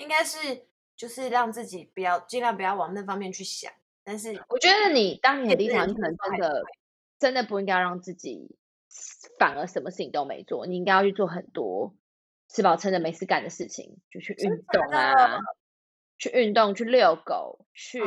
[0.00, 3.72] 应该是就是让自己不要尽量不要往那方面去想。
[4.02, 6.62] 但是我觉得你当你的立场，你可能真的
[7.18, 8.56] 真的不应该让自己
[9.38, 11.94] 反而什么事情都没做，你应该要去做很多
[12.48, 15.38] 吃饱撑着没事干的事情，就去运动啊。
[16.18, 18.02] 去运动，去遛狗，去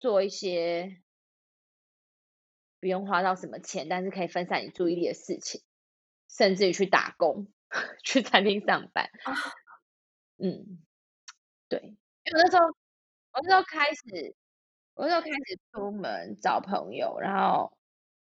[0.00, 1.00] 做一些
[2.80, 5.62] 不用花到什么钱，但是可以分散你注意力的事情，
[6.28, 7.46] 甚至于去打工，
[8.02, 9.10] 去餐厅上班。
[10.38, 10.83] 嗯，
[11.68, 14.34] 对，因为那时候，我那时候开始，
[14.94, 17.76] 我那时候开始出门找朋友，然后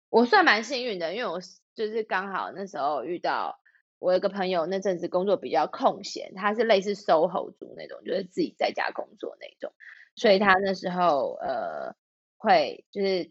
[0.09, 1.40] 我算蛮幸运的，因为我
[1.74, 3.59] 就是刚好那时候遇到。
[4.05, 9.72] 我有个朋友，那阵子工作比较空闲，他是类似 SOHO 族那种，就是自己在家工作那种，
[10.16, 11.95] 所以他那时候呃
[12.36, 13.30] 会就是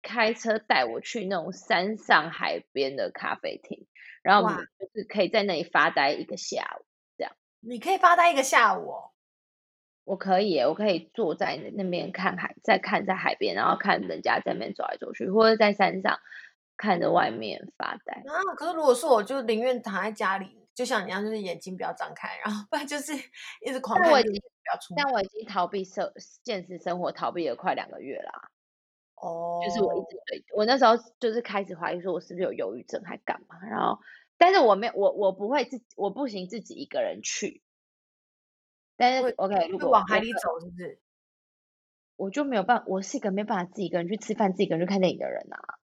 [0.00, 3.88] 开车带我去那种山上海边的咖啡厅，
[4.22, 6.86] 然后我们就是可以在那里发呆一个下午，
[7.16, 7.34] 这样。
[7.58, 9.10] 你可以发呆一个下午哦？
[10.08, 16.18] 我可以，我可以坐在那边看海，再看在海边，然后看人家在那边走来走去，或者在山上。
[16.80, 18.38] 看着外面发呆啊！
[18.56, 20.46] 可是如果是我，就宁愿躺在家里，
[20.76, 23.12] 就像你一样，就是眼睛不要张开，然后不然就是
[23.66, 24.04] 一直狂看。
[24.04, 24.38] 但我已经不
[24.72, 26.08] 要出，但我已经逃避生
[26.44, 28.32] 现实生活逃避了快两个月啦。
[29.16, 33.56] 哦，就是我一直对，我那时候就是开始怀疑说，我是不是有忧郁症，还干嘛？
[33.68, 33.98] 然后，
[34.38, 37.60] 但是我没有，我我不会自己，我不行自己一个人去。
[38.98, 41.00] 但是会 OK，如果往海里走，是不是？
[42.16, 45.78] 我就没有办法，我是一个没办法自己一个人去吃饭、自己一个人去看电影的人啊。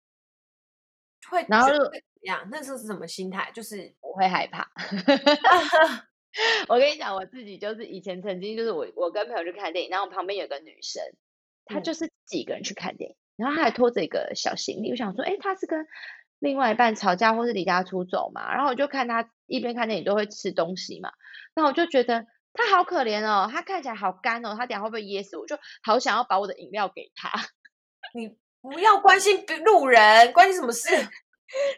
[1.29, 1.91] 会，然后怎么
[2.21, 2.47] 样？
[2.49, 3.51] 那时候是什么心态？
[3.53, 4.71] 就是我会害怕。
[6.69, 11.03] 我跟你讲，我自己就是以前曾经就是我我跟朋友去看电影，然后旁边有个女生，
[11.65, 14.89] 她就是自己一个人去看电影，然后她还拖着一个小行李。
[14.89, 15.85] 我想说，哎，她是跟
[16.39, 18.53] 另外一半吵架，或是离家出走嘛？
[18.53, 21.11] 然后我就看她一边看电影都会吃东西嘛，
[21.53, 25.37] 那我就觉得她好可怜哦，他看起来好干哦，他等下会不会噎死？
[25.37, 27.31] 我就好想要把我的饮料给他。
[28.13, 28.37] 你。
[28.63, 30.87] 不要关心路人，关心什么事？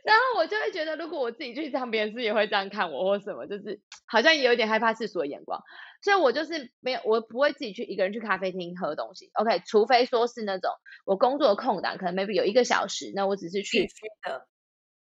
[0.04, 5.62] 然后我就会觉得，如果我自己去当别人是也会这样看我，或什么，就是好像也有点害怕世俗的眼光。
[6.02, 9.30] 所以我就是没有，我不会自己去一个人去咖啡厅喝东西。
[9.36, 10.72] OK，除非说是那种
[11.06, 13.88] 我工作的空档，可能 maybe 有一个小时，那我只是去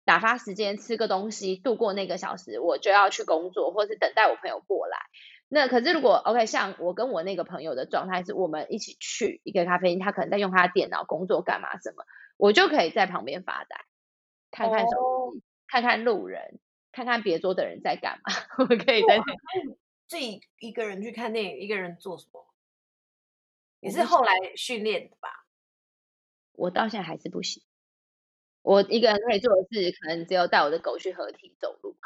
[0.04, 4.98] 打发时间，吃个东西，度过那个小时，我就要去工作，或是等待我朋友过来。
[5.49, 12.05] 那可是如果 OK，像我跟我那个朋友的状态是，我们一起去一个咖啡厅，他可能在用他的电脑工作干嘛什么，
[12.36, 13.84] 我就可以在旁边发呆，
[14.51, 15.34] 看看手机，oh.
[15.66, 16.61] 看看路人，
[16.92, 19.24] 看看别桌的人在干嘛， 我可以在那
[20.07, 22.46] 自己一个人去看电影，一个人做什么？
[23.80, 25.46] 你是后来训练的吧？
[26.53, 27.62] 我到现在还是不行，
[28.62, 31.96] 我一个人可以做的事，可能只有带我的狗去合体走路。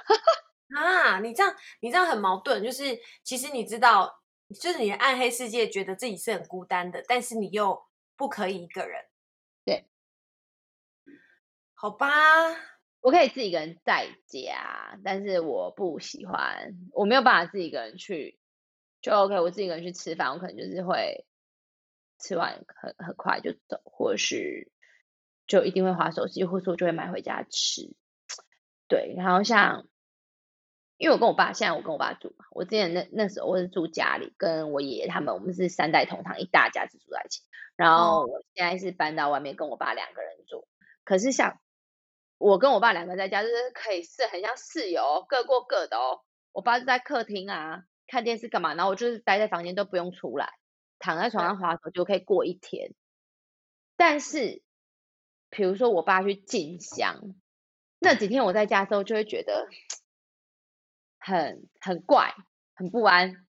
[0.75, 4.23] 啊，你这样你这样很矛盾，就是其实你知道，
[4.61, 7.81] 就是你的暗黑世界觉得自己是很孤单的，但是你又
[8.17, 9.05] 不可以一个人。
[9.65, 9.89] 对，
[11.75, 12.09] 好吧，
[13.01, 18.39] 我可以自己一个人在家，但是我不喜欢，我没有办法自己一个人去，
[19.01, 21.27] 就 OK，我自己一个人去吃饭，我可能就是会
[22.21, 24.71] 吃完很很快就走，或是
[25.47, 27.95] 就一定会划手机，或者说就会买回家吃。
[28.89, 29.87] 对，然后像。
[31.03, 37.43] 因为我跟我爸现在我跟我爸住嘛，我之前那那时候我是住家里，跟我爷爷他们，我们是三代同堂，一大家子住在一起。
[37.75, 40.65] 然后我现在是搬到外面跟我爸两个人住，
[41.03, 41.59] 可是像
[42.39, 46.21] 我跟我爸两个在家，就是可以是很像室友，各过各的哦。
[46.53, 50.53] 我爸就在客厅啊看电视干嘛，然后我就是待在房间都不用出来，
[51.01, 52.95] 躺在床上滑手就可以过一天。
[53.97, 54.63] 但是，
[55.51, 57.35] 比如说我爸去进香，
[57.99, 59.67] 那几天我在家的时候就会觉得。
[61.25, 62.35] 很很怪，
[62.75, 63.33] 很不安，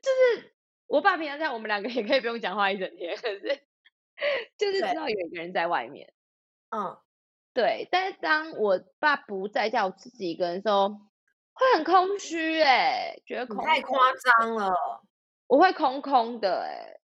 [0.00, 0.54] 就是
[0.86, 3.60] 我爸平常在，我们两个也可以不用讲话一整天，可是
[4.56, 6.12] 就是知道有一个人在外面，
[6.70, 6.96] 嗯，
[7.52, 7.86] 对。
[7.90, 13.98] 但是当我爸不在家，我自己一个人的时候，会很空虚，哎，觉得空太夸
[14.40, 14.72] 张了，
[15.48, 17.00] 我会空空的，哎，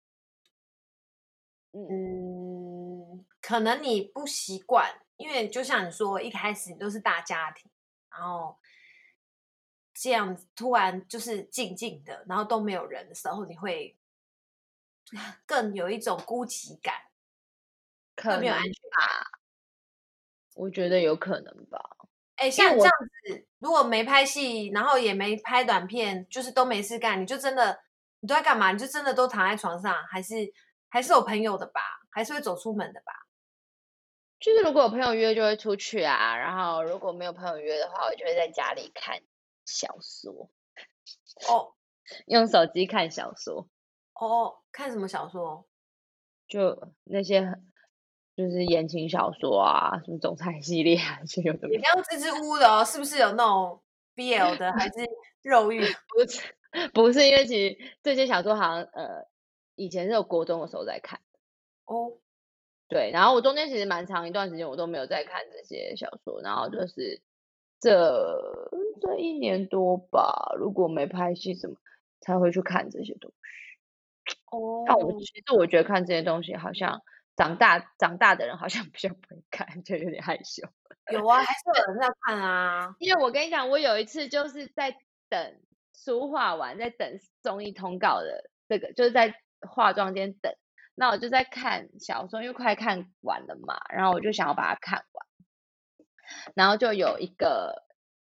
[1.72, 7.69] 嗯，可能你不习惯，因为就像你说，一开始你都是大家庭。
[8.10, 8.58] 然后
[9.94, 13.98] 这样突然就是静静的，然后都没有人的时候，你会
[15.46, 16.94] 更有一种孤寂感，
[18.14, 19.26] 可能没有安全感。
[20.54, 21.78] 我觉得有可能吧。
[22.36, 22.92] 哎，像这样
[23.26, 27.78] 子，如果没拍戏，然后也没拍短片，就是都没事干，你就真的
[28.20, 28.72] 你都在干嘛？
[28.72, 30.34] 你就真的都躺在床上，还是
[30.88, 31.80] 还是有朋友的吧？
[32.10, 33.12] 还是会走出门的吧？
[34.40, 39.20] 就是如果有朋友约就会出去啊，然后如果没有朋友约的话，我就会在家里看
[39.66, 40.50] 小说。
[41.48, 41.74] 哦，
[42.26, 43.68] 用手机看小说。
[44.14, 45.66] 哦，看什么小说？
[46.48, 47.54] 就那些
[48.34, 51.68] 就是言情小说啊，什么总裁系列啊，就有的。
[51.68, 53.82] 你不要支支吾吾的哦，是不是有那种
[54.16, 55.06] BL 的，还是
[55.42, 55.80] 肉欲？
[56.08, 56.56] 不是，
[56.94, 59.26] 不是，因为其实这些小说好像呃，
[59.74, 61.20] 以前是有国中的时候在看。
[61.84, 62.16] 哦。
[62.90, 67.22] 对，然后我中间其实蛮长一段时间我都没有在看这些小说，然后就是
[67.80, 67.90] 这
[69.00, 71.76] 这一年多吧，如果没拍戏什么，
[72.20, 73.36] 才会去看这些东西。
[74.50, 77.00] 哦，但我其实我觉得看这些东西，好像
[77.36, 80.66] 长大长大的人好像 比较不会看，就有点害羞。
[81.12, 82.94] 有啊，还是有人在看啊。
[82.98, 84.96] 因为我跟你讲，我有一次就是在
[85.28, 85.60] 等
[85.94, 89.34] 书画完，在等综艺通告的这个，就是在
[89.68, 90.52] 化妆间等。
[90.94, 95.26] 那我就在看小说，因为快看完了嘛，然后我就想要把它看完。
[96.54, 97.84] 然后就有一个，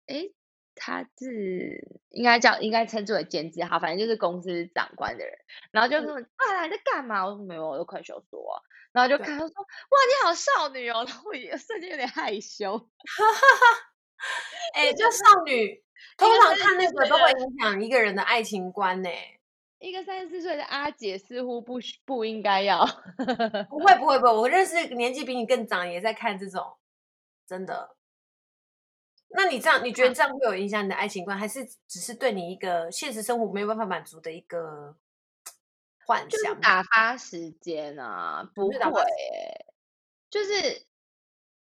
[0.07, 0.33] 诶，
[0.75, 5.33] 他是应该叫应该称之为监制，哈，反正就是公司长官的人。
[5.71, 8.61] 然后就说：“啊，你在干嘛？”我说：“没有，我都快小说啊。”
[8.93, 12.77] 然后就看他说：“哇，你好少女哦！” 然后我也瞬间有点害羞。
[12.77, 12.85] 哈
[13.33, 13.89] 哈哈。
[14.75, 15.83] 哎，就少女
[16.17, 19.09] 通常看那个都会影响一个人的爱情观呢。
[19.79, 22.85] 一个三十四岁的阿姐似乎不不应该要，
[23.69, 26.77] 不会 不会不会，我认识年纪比你更长也在看这种，
[27.47, 27.95] 真的。
[29.29, 34.95] 那你这样，你觉得这样会有影响你的爱情观，还是只是对你一个现实生活没有办法满足的一个
[36.05, 36.29] 幻想？
[36.29, 39.03] 就是打发时间啊，不会，
[40.29, 40.85] 就是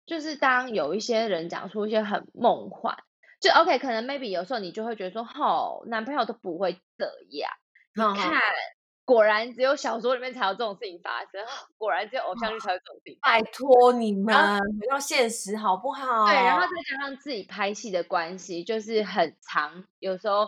[0.06, 2.96] 就是当有一些人讲出一些很梦幻，
[3.38, 7.04] 就 OK，可能 maybe 有时候你就会觉得说，哦，男朋友都不会这
[7.36, 7.52] 样。
[7.94, 8.40] 你看，
[9.04, 11.44] 果然只有小说里面才有这种事情发生，
[11.76, 13.18] 果然只有偶像剧才有这种事情。
[13.20, 14.34] 拜托你们，
[14.80, 16.26] 回到现实好不好？
[16.26, 19.84] 对，然后再加上自己拍戏的关系，就是很长。
[19.98, 20.46] 有时候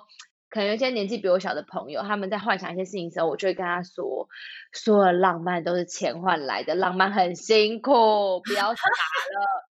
[0.48, 4.28] 可能有些年纪比我小的朋友，他们在幻想一些事情的时候，我就会跟他说：
[4.72, 9.68] 所有浪漫都是钱换来的，浪漫很辛苦，不要傻了。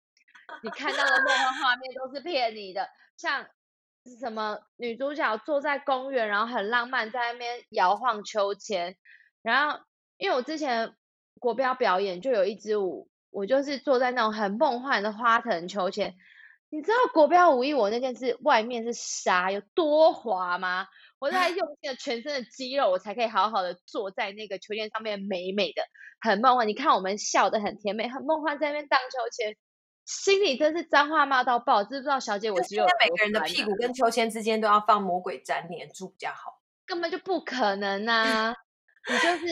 [0.63, 3.47] 你看到的梦幻画面都是骗你的，像。
[4.05, 8.97] 是什么女主角坐在公园，然后很浪漫，在那边摇晃秋千。
[9.43, 9.81] 然后，
[10.19, 10.95] 因为我之前
[11.39, 16.15] 国标表演就有一支舞，我就是坐在那种很梦幻的花藤秋千。
[16.69, 20.87] 你知道国标舞艺我那件是外面是沙有多滑吗？
[21.19, 25.83] 我在用尽了全身的肌肉，我才可以好好的坐在那个秋千上面，美美的，
[26.21, 26.69] 很梦幻。
[26.69, 29.57] 你看我们笑得很甜美，很梦幻，在那边荡秋千。
[30.05, 32.85] 心里真是脏话骂到爆，知不知道小姐我只有？
[32.85, 38.55] 在每个人的屁股跟秋千之间都要放魔鬼粘黏住比较好，根本就不可能 啊！
[39.09, 39.47] 你就是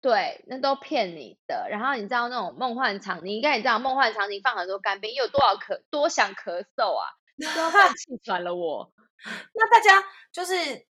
[0.00, 1.66] 对，那都骗你的。
[1.68, 7.10] 然后你知道那种梦幻场你，应该也知道梦幻场景放很多干冰，有多少咳多想咳嗽啊？
[7.54, 8.92] 都要放气喘了我。
[9.54, 10.54] 那大家就是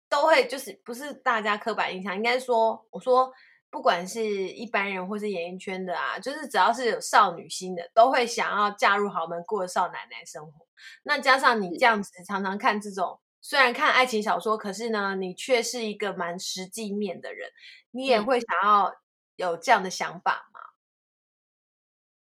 [0.07, 3.33] 都会就是不是大家刻板印象，应该说我说。
[3.71, 10.65] 不管是一般人或是演艺圈的啊，就是只要是有少女心的，都会想要嫁入豪门过少奶奶生活。
[11.03, 17.49] 那加上你这样子常常看这种，虽然看爱情小说，可是呢，你却是一个蛮实际面的人，
[17.91, 18.93] 你也会想要
[19.35, 20.59] 有这样的想法吗？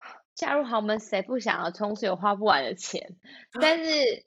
[0.34, 1.70] 嫁入豪门谁不想要？
[1.70, 3.18] 同时有花不完的钱，
[3.62, 4.26] 但是，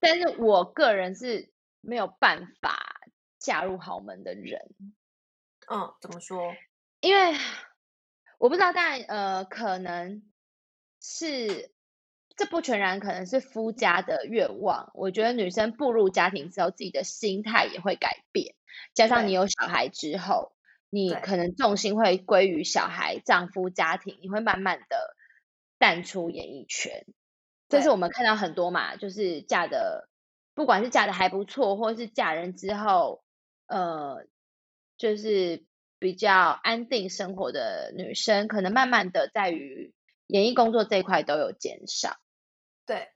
[0.00, 1.50] 但是我个人是
[1.80, 2.76] 没有办法
[3.38, 4.60] 嫁入豪门的人。
[5.70, 6.54] 嗯，怎么说？
[7.00, 7.36] 因为
[8.38, 10.22] 我不知道，但呃，可能
[11.00, 11.72] 是
[12.36, 14.90] 这不全然可能是夫家的愿望。
[14.94, 18.54] 我觉得女生步入家庭之后，自己的心态也会改变，
[18.94, 20.52] 加上你有小孩之后，
[20.90, 25.14] 你可能重心会归于小孩、丈夫、家庭，你会慢慢的。
[25.76, 27.04] 淡出演艺圈，
[27.68, 30.08] 这是我们看到很多嘛，就是嫁的，
[30.54, 33.22] 不管是嫁的还不错，或是嫁人之后，
[33.66, 34.24] 呃，
[35.04, 35.66] 就是
[35.98, 39.92] 比较安定生活的女生，可能慢慢的在于
[40.28, 42.16] 演艺工作这一块都有减少。
[42.86, 43.08] 对，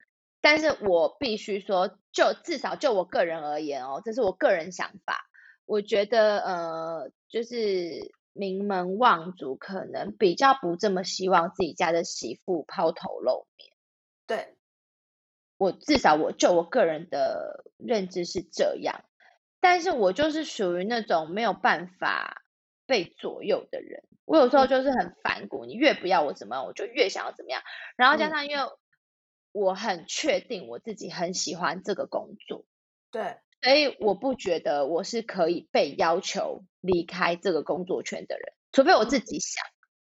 [0.43, 5.31] 但是我必须说，就至少就我个人而言哦，这是我个人想法，
[5.65, 8.12] 我觉得呃，就是。
[8.35, 13.73] 名门望族可能比较不这么希望自己家的媳妇抛头露面，
[14.28, 14.55] 对，
[15.56, 19.02] 我至少我就我个人的认知是这样，
[19.60, 22.43] 但是我就是属于那种没有办法
[22.86, 27.62] 被左右的人，我有时候就是很反骨，你越不要我怎么样，我就越想要怎么样，
[27.97, 28.62] 然后加上因为
[29.52, 32.64] 我很确定我自己很喜欢这个工作，
[33.10, 33.36] 对。
[33.60, 39.64] 所以我不觉得我是可以被要求离开这个工作圈的人，除非我自己想，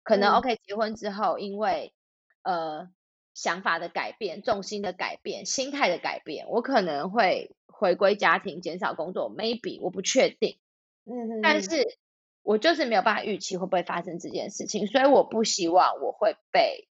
[0.02, 1.94] 可能 OK 结婚之后，因为
[2.42, 2.90] 呃
[3.36, 10.58] 想法的改变、重心的改变、心态的改变，我可能会回归家庭，减少工作，maybe 我不确定，
[11.06, 12.00] 嗯，但是
[12.42, 16.88] 我就是没有办法预期会不会发生这件事情，所以我不希望我会被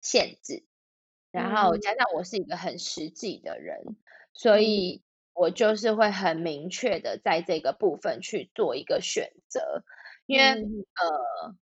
[0.00, 0.62] 限制，
[1.32, 3.96] 然后加上我是一个很实际的人，
[4.32, 5.02] 所以。
[5.32, 9.84] 我就是会很明确的在这个部分去做一个选择，
[10.26, 11.56] 因为、嗯、呃，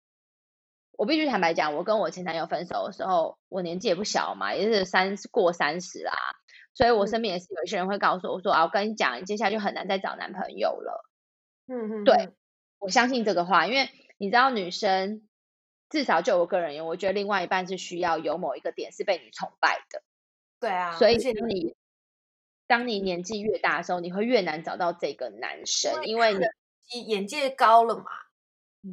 [0.98, 6.12] 我必须坦白讲，我跟我前男友分手的时候，我年纪也不小嘛，也是三过三十啦，
[6.74, 11.08] 所以我身边也是有一些人会告诉我说、嗯、啊，我跟你讲，你接下来就很难再找男朋友了。
[11.68, 12.34] 嗯嗯，对，
[12.80, 13.88] 我相信这个话，因为
[14.18, 15.28] 你知道，女生
[15.88, 20.02] 至少就我个人而言，我觉得另外一半是需要有某一个点是被你崇拜的。
[20.60, 21.74] 对啊，所以你。
[22.66, 28.04] 当你年纪越大的时候，你会越难找到这个男生，因为你眼界高了嘛，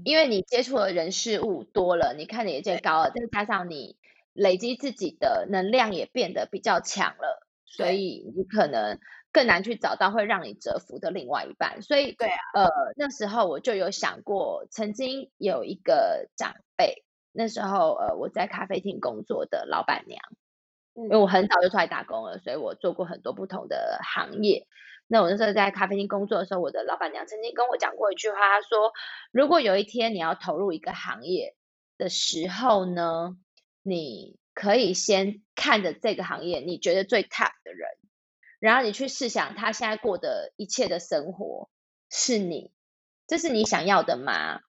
[0.03, 3.97] 因为你接触的人事物多了，你看的眼界高了，再加上你
[4.33, 8.99] 累积自己的能量也变得比较强了，所以你可能
[9.31, 11.81] 更难去找到会让你折服的另外一半。
[11.81, 20.19] 所以，对啊，呃，那时候我就有想过，曾经有一个长辈，那时候呃，我在咖啡厅工作的老板娘。
[20.95, 24.65] 因为我很早就出来打工了，所以我做过很多不同的行业。
[25.07, 28.91] 那我那时候在咖啡厅工作的时候，我的老板娘曾经跟我讲过一句话，她说
[29.31, 31.55] ：“如果有一天你要投入一个行业
[31.97, 33.37] 的时候呢，
[33.83, 37.87] 你可以先看着这个行业你觉得最 top 的人，
[38.59, 41.69] 然后你去试想他现在过的一切的生活
[42.09, 42.71] 是你，
[43.27, 44.61] 这是你想要的吗？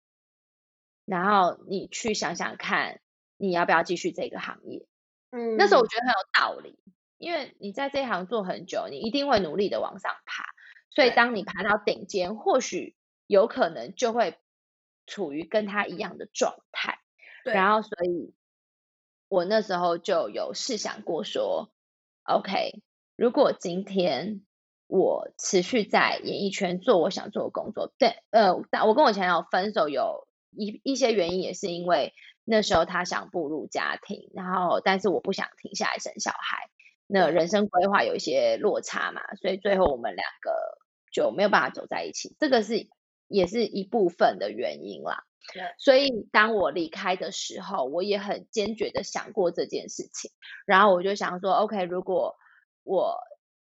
[1.06, 3.00] 然后你去想想看，
[3.36, 4.86] 你要不要继续这个行业？”
[5.32, 6.78] 嗯，那时候我觉得很有道理，
[7.18, 10.44] 因为你在这一行做很久，你一定会努力的往上爬，
[10.90, 12.94] 所以当你爬到顶尖，或许
[13.26, 14.38] 有可能就会
[15.06, 16.98] 处于跟他一样的状态。
[17.44, 18.34] 对，然后所以，
[19.28, 21.70] 我那时候就有试想过说
[22.24, 22.82] ，OK，
[23.16, 24.42] 如果今天
[24.86, 32.14] 我持续在演艺圈做我想做的工作，对，呃，但我跟我前男友分手有一一些原因，也是因为。
[32.48, 36.70] 那时候他想步入家庭，然后但是我不想停下来生小孩，
[37.06, 40.52] 那人生规划有一些落差嘛，所以最后我们两个
[41.12, 42.88] 就没有办法走在一起，这个是
[43.28, 45.24] 也是一部分的原因啦。
[45.78, 50.30] 所以当我离开的时候，我也很坚决的想过这件事情，
[50.66, 52.34] 然后我就想说，OK，如果
[52.82, 53.18] 我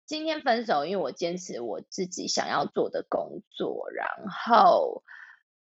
[0.05, 5.03] 今天分手，因为我坚持我自己想要做的工作，然后。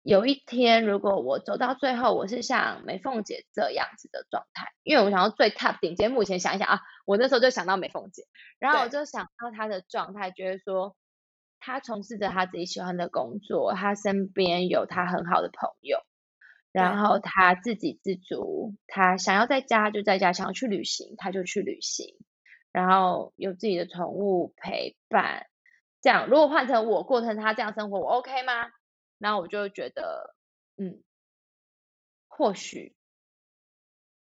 [0.03, 6.11] 有一天，如果我走到最后，我是像美凤姐这样子的状态，因为我想要最 top 顶尖。
[6.11, 8.24] 目前想一想啊，我那时候就想到美凤姐，
[8.59, 10.97] 然后我就想到她的状态，觉得说
[11.61, 15.99] 她从事着她自己喜欢的工作，她身边有她很好的朋友，
[16.73, 22.16] 然后她自给自足，她想要在家就在家，想要去旅行她就去旅行，
[22.73, 25.47] 然后有自己的宠物陪伴。
[26.01, 28.69] 这样，如果换成我过成她这样生活，我 OK 吗？
[29.23, 30.35] 然后我就觉得，
[30.77, 31.01] 嗯，
[32.27, 32.97] 或许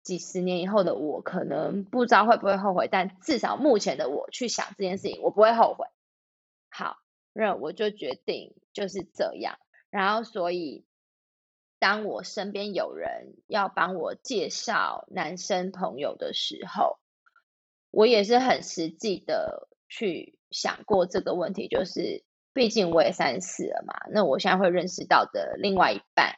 [0.03, 5.87] 几十年以后的我，可能不知道会不会后悔，但至少目前的我去想这件事情，我不会后悔。
[6.69, 6.97] 好，
[7.33, 9.57] 那我就决定就是这样。
[9.89, 10.85] 然后，所以
[11.79, 16.99] 当我身边有人要帮我介绍男生朋友的时候，
[17.89, 22.23] 我也是很实际的去想过这个问题，就是
[22.55, 26.37] 毕竟我也三十四了嘛，那我现在会认识到的另外一半，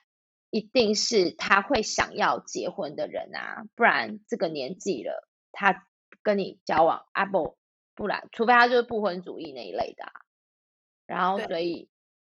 [0.49, 5.85] 一定是他会想要结婚的人啊，不然这个年纪了，他
[6.23, 7.55] 跟你交往啊不，
[7.93, 10.11] 不然除非他就是不婚主义那一类的啊，
[11.05, 11.87] 然后所以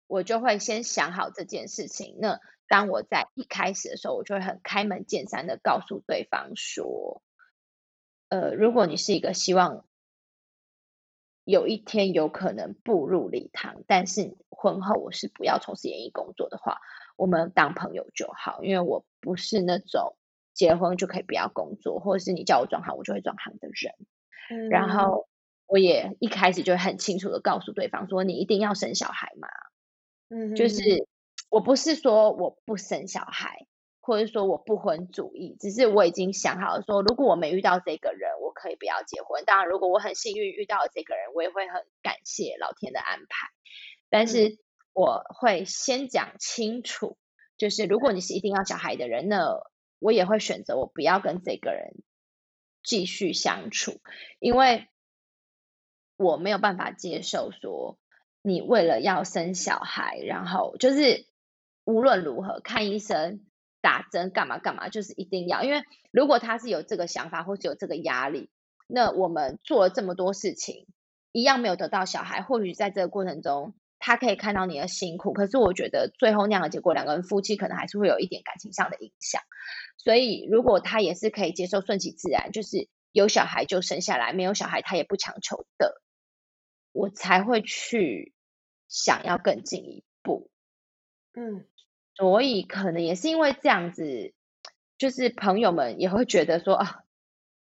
[0.08, 2.16] 我就会先想好这件事情。
[2.18, 7.22] 那当我在一开始的时候，我就会很开门见山的告诉对方说，
[8.30, 9.84] 呃，如果你是一个希望
[11.47, 16.81] 有一天有可能步入礼堂，但是婚后我是不要从事演艺工作的话，
[17.16, 20.16] 我们当朋友就好，因为我不是那种
[20.52, 23.94] 结婚就可以不要工作，或者是你叫我转行我就会转行的人。
[24.51, 25.28] 嗯、然后
[25.66, 29.48] 我也一开始就很清楚的告诉对方说，你一定要生小孩嘛，
[30.28, 31.06] 嗯，就是。
[31.48, 33.66] 我不是说我不生小孩，
[34.07, 39.45] 或者说我不婚主义，只是我已经想好了说，如果我没遇到这个人，我可以不要结婚。
[39.45, 43.49] 当然，如果我很幸运遇到了这个人，我也会很感谢老天的安排。
[44.09, 44.59] 但是
[44.93, 47.19] 我会先讲清楚，
[47.59, 49.61] 就是如果你是一定要小孩的人，那
[49.99, 51.97] 我也会选择我不要跟这个人
[52.85, 54.01] 继续相处，
[54.39, 54.87] 因为
[56.16, 57.99] 我没有办法接受说
[58.41, 61.27] 你为了要生小孩，然后就是。
[61.89, 63.45] 无论如何，看医生、
[63.86, 65.62] 打针干嘛干嘛，就是一定要。
[65.62, 68.50] 因为如果他是有这个想法，或是有这个压力，
[68.88, 70.88] 那我们做了这么多事情，
[71.30, 72.42] 一样没有得到小孩。
[72.42, 79.40] 或许在这个过程中，他可以看到你的辛苦，可是我觉得最后那样的结果，两个人夫妻可能还是会有一点感情上的影响。
[79.98, 86.02] 所以，如果他也是可以接受顺其自然，就是有小孩就生下来，没有小孩他也不强求的，
[86.90, 88.34] 我才会去
[88.88, 90.50] 想要更进一步。
[91.34, 91.66] 嗯。
[92.16, 94.32] 所以可能也是因为这样子，
[94.98, 97.02] 就是朋友们也会觉得说啊，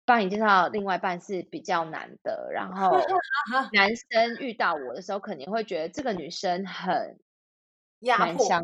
[0.06, 2.50] 帮你介绍另外一半是比较难的。
[2.54, 2.92] 然后
[3.74, 7.20] 男生遇到我的时候，肯定会觉得这个女生很
[8.16, 8.64] 难相，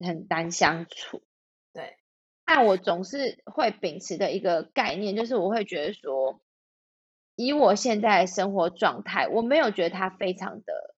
[0.00, 1.22] 很难相处。
[1.72, 1.96] 对，
[2.44, 6.42] 但我总是会秉持的一个概念，就是我会觉得说，
[7.36, 10.96] 以我现在的生活状态，我没有觉得他非常的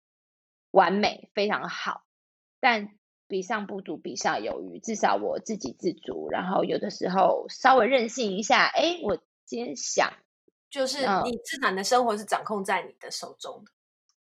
[0.70, 2.04] 完美，非常好，
[2.60, 2.96] 但。
[3.32, 4.78] 比上不足，比下有余。
[4.78, 8.66] 至少我自给自足，然后有的时候稍微任性一下。
[8.66, 10.12] 哎，我今天想，
[10.68, 13.72] 就是你自然的生活是掌控在你的手中的。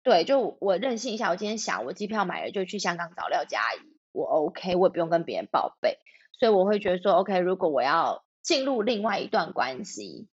[0.01, 1.29] 对，就我任性一下。
[1.29, 3.79] 我今天想，我机票买了，就去香港找廖佳怡，
[4.13, 5.97] 我 OK，我也不用跟别人报备。
[6.39, 10.29] 所以我会觉得说，OK，如果我要进入另外一段关系，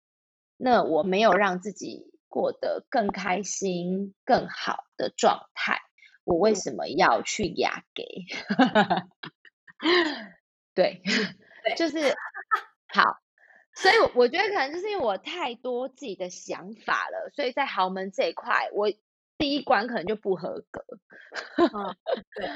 [0.56, 5.82] 那我没有让自己过得更开心、更好的状态。
[6.24, 8.04] 我为什么要去压给？
[10.74, 11.02] 对，
[11.64, 12.14] 对，就是
[12.94, 13.18] 好，
[13.74, 18.90] 所以我觉得可能就是因为我太多自己的想法了，所以在豪门这一块，我
[19.36, 20.84] 第一关可能就不合格。
[21.56, 21.96] 嗯、
[22.36, 22.48] 对，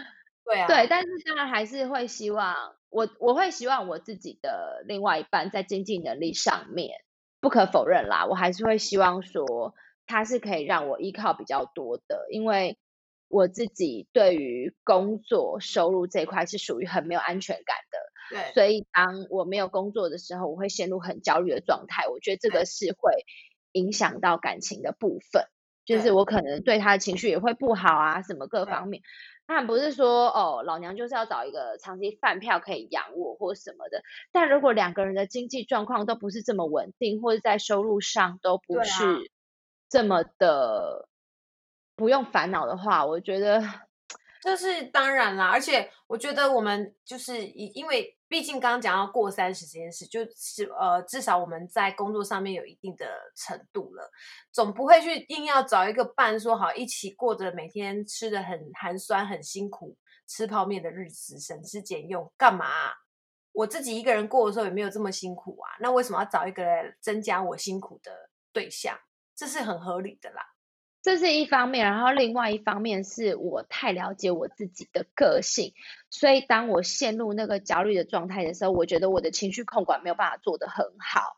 [0.45, 7.01] 对啊，对，但是当然还是会希望我，我会希望我自己的另外一半在经济能力上面，
[7.41, 9.75] 不可否认啦，我还是会希望说
[10.07, 12.79] 他是可以让我依靠比较多的，因为。
[13.29, 17.99] 我自己对于工作收入这一块是属于很没有安全感的，
[18.31, 22.07] 对，所以当我没有工作的时候，我会陷入很焦虑的状态。
[22.09, 23.25] 我觉得这个是会
[23.73, 25.45] 影响到感情的部分，
[25.85, 29.03] 就是我可能对他的情绪也会不好啊，什么各方面。
[29.47, 34.03] 当然不是说哦，老娘就是要找一个长期饭票可以养我或什么的。
[34.33, 39.31] 但如果两个人的经济状况都不是这么稳定，或者在收入上都不是
[39.89, 41.09] 这么的。
[41.97, 43.63] 不用烦恼的话，我觉得
[44.43, 45.49] 这是当然啦。
[45.49, 54.11] 而且我觉得我们就是以，因为毕竟刚刚讲到过三十这件事，就是呃，至少我们在工作上面有一定的程度了，
[54.53, 59.97] 总不会去硬要找一个伴说好一起过着每天吃的很寒酸、很辛苦
[60.29, 62.67] 吃泡面的日子，省吃俭用干嘛？
[63.53, 66.63] 我自己一个人过的时候也没有这么辛苦啊，那为什么要找一个
[67.01, 68.99] 增加我辛苦的对象？
[69.35, 70.43] 这是很合理的啦。
[71.07, 75.73] 这是一方面，然后另外一方面是我太了解我自己的个性，
[76.11, 81.37] 所以当我陷入那个焦虑的状态的时候，我觉得我的情绪控管没有办法做得很好，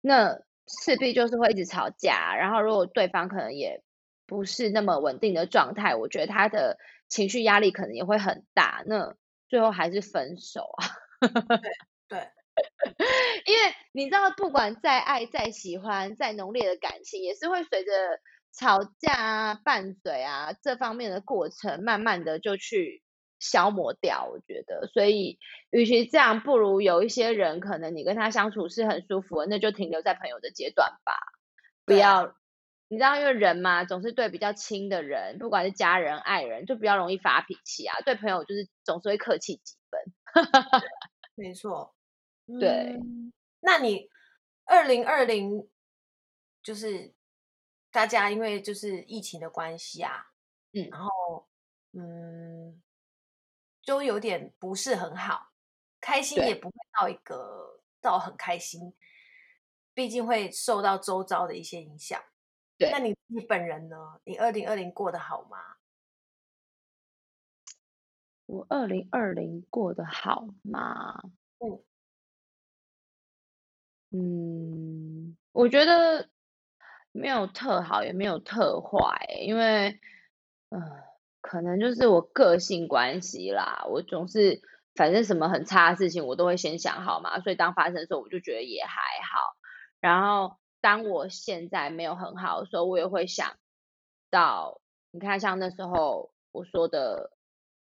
[0.00, 2.34] 那势必就是会一直吵架。
[2.34, 3.82] 然后如果对方可能也
[4.26, 6.78] 不是那么稳定的状态，我觉得他的
[7.10, 9.14] 情绪压力可能也会很大，那
[9.50, 10.86] 最后还是分手啊。
[11.60, 11.70] 对
[12.08, 12.28] 对，
[13.46, 17.90] 因为你知道，不管再爱、再喜欢、再浓烈的感情，也是会随着。
[18.52, 23.02] 吵架啊，拌嘴啊，这方面的过程，慢慢的就去
[23.38, 24.28] 消磨掉。
[24.30, 25.38] 我觉得，所以
[25.70, 31.12] 与其这样，不如有一些人，可能你跟他相处是很舒服的，那就停留在朋友的阶段吧，
[31.84, 32.34] 不要。
[32.90, 38.00] 你知道，因为人嘛，总是对比较亲的人，不管是家人、爱人，就比较容易发脾气啊。
[38.00, 40.00] 对朋友，就是总是会客气几分。
[41.36, 41.94] 没错，
[42.58, 42.96] 对。
[42.98, 43.30] 嗯，
[43.60, 44.08] 那你
[44.64, 45.68] 二零二零
[46.62, 47.12] 就是
[47.90, 50.32] 大家因为就是疫情的关系啊，
[50.72, 51.48] 嗯，然后
[51.92, 52.82] 嗯，
[53.82, 55.52] 就有点不是很好，
[56.00, 58.94] 开心也不会到一个到很开心，
[59.94, 62.22] 毕竟会受到周遭的一些影响。
[62.76, 64.20] 对，那你你本人呢？
[64.24, 65.78] 你二零二零过得好吗？
[68.46, 71.20] 我二零二零过得好吗？
[71.58, 71.84] 嗯
[74.10, 76.30] 嗯，我觉得
[77.18, 80.00] 没有特好，也没有特坏，因为
[80.70, 80.80] 嗯、
[81.40, 83.84] 可能就是我个性关系啦。
[83.88, 84.60] 我总是
[84.94, 89.00] 反正什么很差的事情，我都会先想好嘛，所以当发生的时候，我就觉得也还
[89.32, 89.56] 好。
[90.00, 90.56] 然后。
[90.80, 93.56] 当我现在没有很好的时候，我也会想
[94.30, 94.80] 到，
[95.10, 97.32] 你看，像那时候我说的，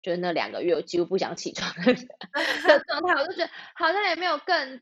[0.04, 4.80] 就是那两个月我几乎不想起床 的状态，我就觉得好像也没有更，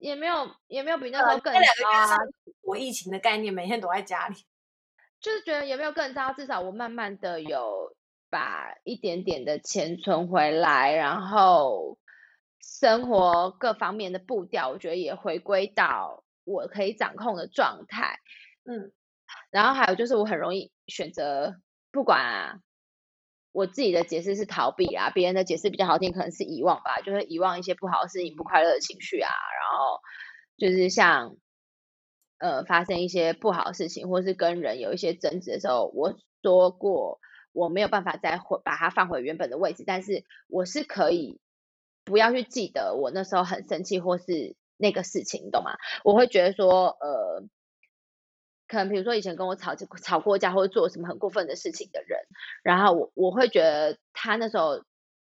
[0.00, 1.60] 也没有，也没有比那时候更糟
[1.92, 2.16] 啊。
[2.62, 4.34] 我疫情的概念，每天躲在家里，
[5.20, 7.94] 就是觉得也没有更糟，至少我慢慢的有
[8.28, 11.98] 把一点点的钱存回来，然后
[12.60, 16.24] 生活各方面的步调，我觉得也回归到。
[16.44, 18.18] 我可以掌控的状态，
[18.64, 18.90] 嗯，
[19.50, 21.60] 然后还有就是我很容易选择，
[21.92, 22.58] 不管啊，
[23.60, 30.00] 我自己的解释是逃避啊，别人的解释比较好听，可能是遗忘吧，就是遗忘一些不好的事情、不快乐的情绪啊，然后
[30.56, 31.36] 就是像
[32.38, 37.20] 呃发生一些不好的事情，或是跟人有一些争执的时候，我说过
[37.52, 41.38] 我没有办法再回把它放回原本的位置，但是我是可以
[42.04, 44.56] 不要去记得我那时候很生气或是。
[44.82, 45.72] 那个事情，懂吗？
[46.04, 47.44] 我会觉得说，呃，
[48.70, 52.20] 可能比如说以前跟我吵吵过架，或者做什么很过分的事情的人，
[52.62, 54.84] 然后我我会觉得他那时候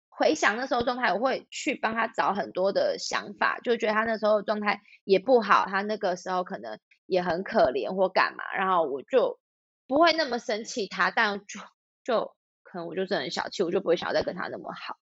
[0.08, 6.78] 回想那时候状态，我会去帮他找很多的想法，就觉得他那时候状态也不好，他那个时候可能
[7.08, 9.40] 也很可怜或干嘛，然后我就
[9.88, 11.60] 不会那么生气他，但就
[12.04, 14.98] 就可能我就是很小气，我就不会想要再跟他那么好，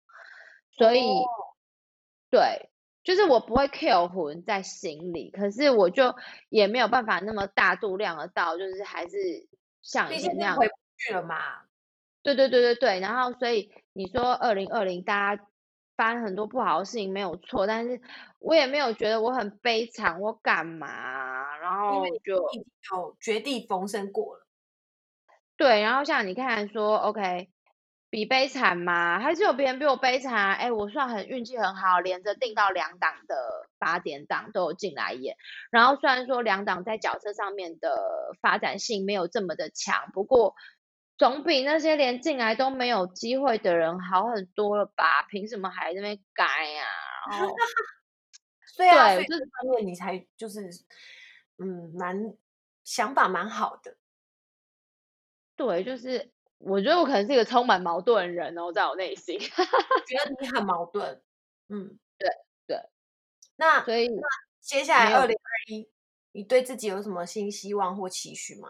[0.76, 1.22] 所以、哦、
[2.28, 2.70] 对。
[3.06, 6.12] 就是我不会 kill 魂在心里，可是我就
[6.48, 9.46] 也没有办法那么大度量的到，就是还是
[9.80, 11.36] 像以前那样回不去了嘛。
[12.24, 15.46] 对对对对对，然后所以你说二零二零大家
[15.96, 18.00] 发生很多不好的事情没有错，但是
[18.40, 21.56] 我也没有觉得我很悲惨，我干嘛？
[21.58, 24.44] 然后就已经有绝地逢生过了。
[25.56, 27.50] 对，然后像你看说 OK。
[28.16, 29.20] 比悲惨吗？
[29.20, 30.54] 还是有别人比我悲惨？
[30.56, 35.36] 哎，我算很运气很好，连着订到两档的八点档都有进来演。
[35.70, 40.54] 然后虽然说两档在角色上面的发展性没有这么的强，不过
[41.18, 45.22] 总比那些连进来都没有机会的人好很多了吧？
[45.28, 46.84] 凭什么还在那边改呀？
[47.30, 47.54] 然后，
[48.78, 50.62] 对啊，所以这方面你才就是
[51.58, 52.16] 嗯，蛮
[52.82, 53.98] 想法蛮好的。
[55.54, 56.32] 对，就是。
[56.58, 59.38] 我觉得我可能是一个充满矛盾的人哦，在我内心，
[60.06, 61.22] 觉得你很矛盾。
[61.68, 62.28] 嗯，对
[62.66, 62.80] 对。
[63.56, 64.26] 那所以，那
[64.60, 65.88] 接下来二零二一，
[66.32, 68.68] 你对自己有什么新希望或期许吗？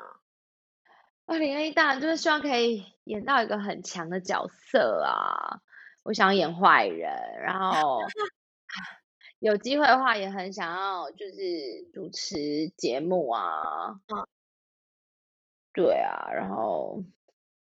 [1.26, 5.60] 二零二一当然就是希望可以演到一个很强的角色啊！
[6.02, 7.10] 我想演坏人，
[7.42, 8.00] 然后
[9.40, 14.00] 有机会的话也很想要就是主持节目啊。
[14.08, 14.26] 嗯，
[15.72, 17.02] 对啊，然后。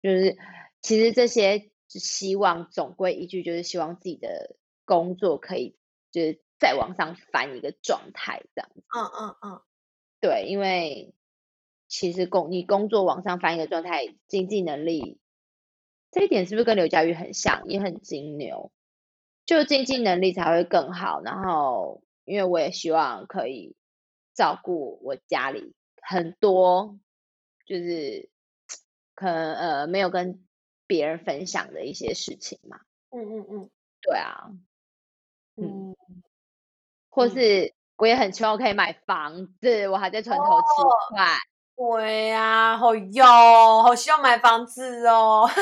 [0.03, 0.37] 就是，
[0.81, 5.77] 其实这些希望总归一句，就是希望自己的工作可以
[6.11, 8.83] 就是再往上翻一个状态，这样子。
[8.93, 9.61] 嗯嗯嗯，
[10.19, 11.15] 对，因为
[11.87, 15.21] 其实工你工作往上翻一个状态，经济能力
[16.11, 18.73] 这一点是不是跟刘佳玉很像，也很金牛，
[19.45, 21.21] 就经济能力才会更好。
[21.21, 23.77] 然后，因为我也希望可以
[24.33, 26.99] 照顾我家里很多，
[27.65, 28.32] 就是。
[29.15, 30.45] 可能呃没有跟
[30.87, 32.79] 别人分享的一些事情嘛，
[33.11, 33.69] 嗯嗯嗯，
[34.01, 34.49] 对啊，
[35.55, 35.95] 嗯，
[37.09, 40.67] 或是我也很希望可以买房子，我还在存头期
[41.09, 41.27] 款，
[41.75, 45.49] 哦，对啊，好哟，好希望买房子哦，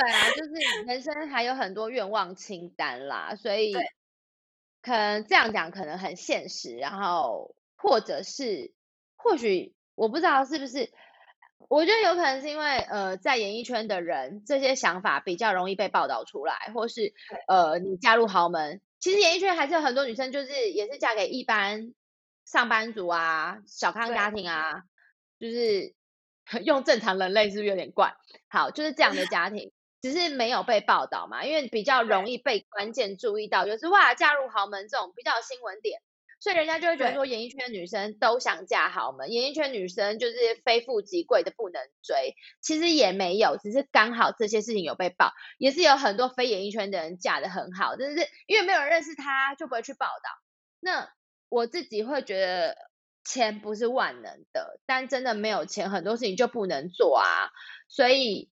[0.00, 3.74] 对啊，就是人生还有很多愿望清单啦，所以。
[4.84, 8.72] 可能这样讲可能很现实，然后或者是
[9.14, 10.92] 或许我不知道是不是。
[11.68, 17.12] 我觉得有可能是因为呃，在演艺圈的人，这些想法比较容易被报道出来，或是
[17.48, 21.92] 呃，你嫁入豪门，其实演艺圈还是有很多女生，就是也是嫁给一般
[22.44, 24.82] 上班族啊、小康家庭啊，
[25.38, 25.94] 就是
[26.64, 28.14] 用正常人类是不是有点怪？
[28.48, 36.00] 好，就是这样的家庭，只是没有被报道嘛，因为比较容易被关键注意到，就是哇，嫁入豪门这种比较新闻点。
[36.42, 42.34] 所以人家就会觉得说，演艺圈女生都想嫁豪门，演艺圈女生就是非富即贵的不能追。
[42.60, 50.42] 其实也没有，只是刚好这些事情有被报，也是有很多非演艺圈的人嫁的很好，但是因为没有人认识他，就不会去报道。
[50.80, 51.12] 那
[51.48, 52.76] 我自己会觉得
[53.24, 57.52] 钱不是万能的，但真的没有钱，很多事情就不能做啊。
[57.86, 58.51] 所以。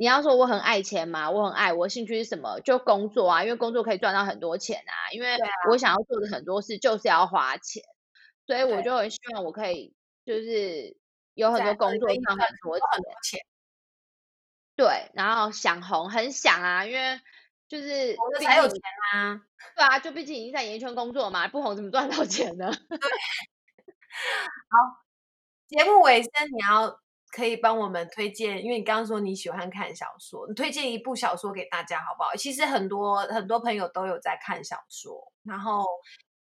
[0.00, 1.30] 你要说我很爱钱吗？
[1.30, 2.58] 我很爱，我兴趣是什么？
[2.60, 5.12] 就工作啊，因为工作可以赚到很多钱啊。
[5.12, 5.36] 因为
[5.68, 7.82] 我想要做的很多事就是要花钱，
[8.46, 9.94] 所以我就很希望我可以
[10.24, 10.96] 就是
[11.34, 12.78] 有很多工作赚很多
[13.22, 13.40] 钱。
[14.74, 17.20] 对，然后想红很想啊，因为
[17.68, 18.80] 就是红才有钱
[19.12, 19.42] 啊。
[19.76, 22.72] 对啊，就毕竟已经在演艺圈工作嘛，不红怎么赚到钱呢？
[22.72, 22.98] 对。
[24.70, 25.04] 好，
[25.68, 27.00] 节目尾声你要。
[27.30, 32.34] 可以帮我们推荐，因为你刚刚说你喜欢看小说，你推荐一部小说给大家好不好？
[32.36, 35.84] 其实很多很多朋友都有在看小说，然后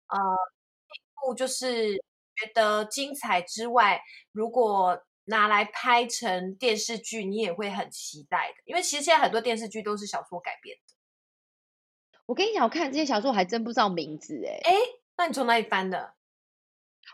[0.09, 4.01] 呃，一部就是觉得精彩之外，
[4.33, 10.95] 如果拿来拍成电视剧，你也会很期待的，因为其实现在很多电视剧都是小说改编的。
[12.27, 14.61] 我跟你讲，我看这些小说我还真不知道名字诶。
[14.65, 14.77] 诶，
[15.17, 16.15] 那你从哪里翻的？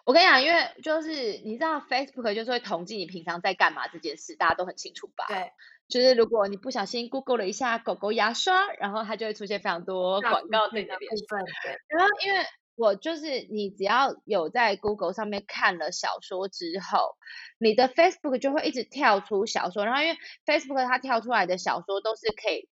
[0.06, 1.10] 我跟你讲，因为就是
[1.44, 5.24] 你知道，Facebook 就是会统计你平常在干嘛这件事，大家都很清楚吧？
[5.26, 5.50] 对，
[5.88, 11.10] 就是如果你不小心 Google 了一下狗狗牙刷，然后它就会出现非常多广告在那边。
[11.10, 11.76] 部分对。
[11.88, 12.38] 然后因为
[12.76, 17.16] 我就是你只要有在 Google 上面看了小说之后，
[17.58, 20.16] 你的 Facebook 就会一直跳出小说，然后因为
[20.46, 22.68] Facebook 它跳出来的小说都是可以。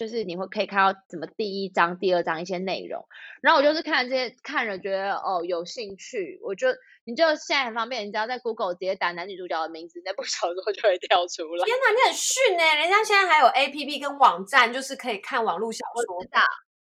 [0.00, 3.06] 就是你会可以看到怎么第一章、第二章一些内容，
[3.42, 6.68] 然后我就是看这些看了觉得哦有兴趣，我就
[7.04, 11.66] 你就现在很方便，你只要在 Google 直接打男女主角的名字，那部 小说就会跳出来。
[11.66, 12.76] 天哪，你很逊哎！
[12.76, 16.16] 人家现在还有 APP 跟网站，就是可以看网络小说。
[16.16, 16.40] 我知道，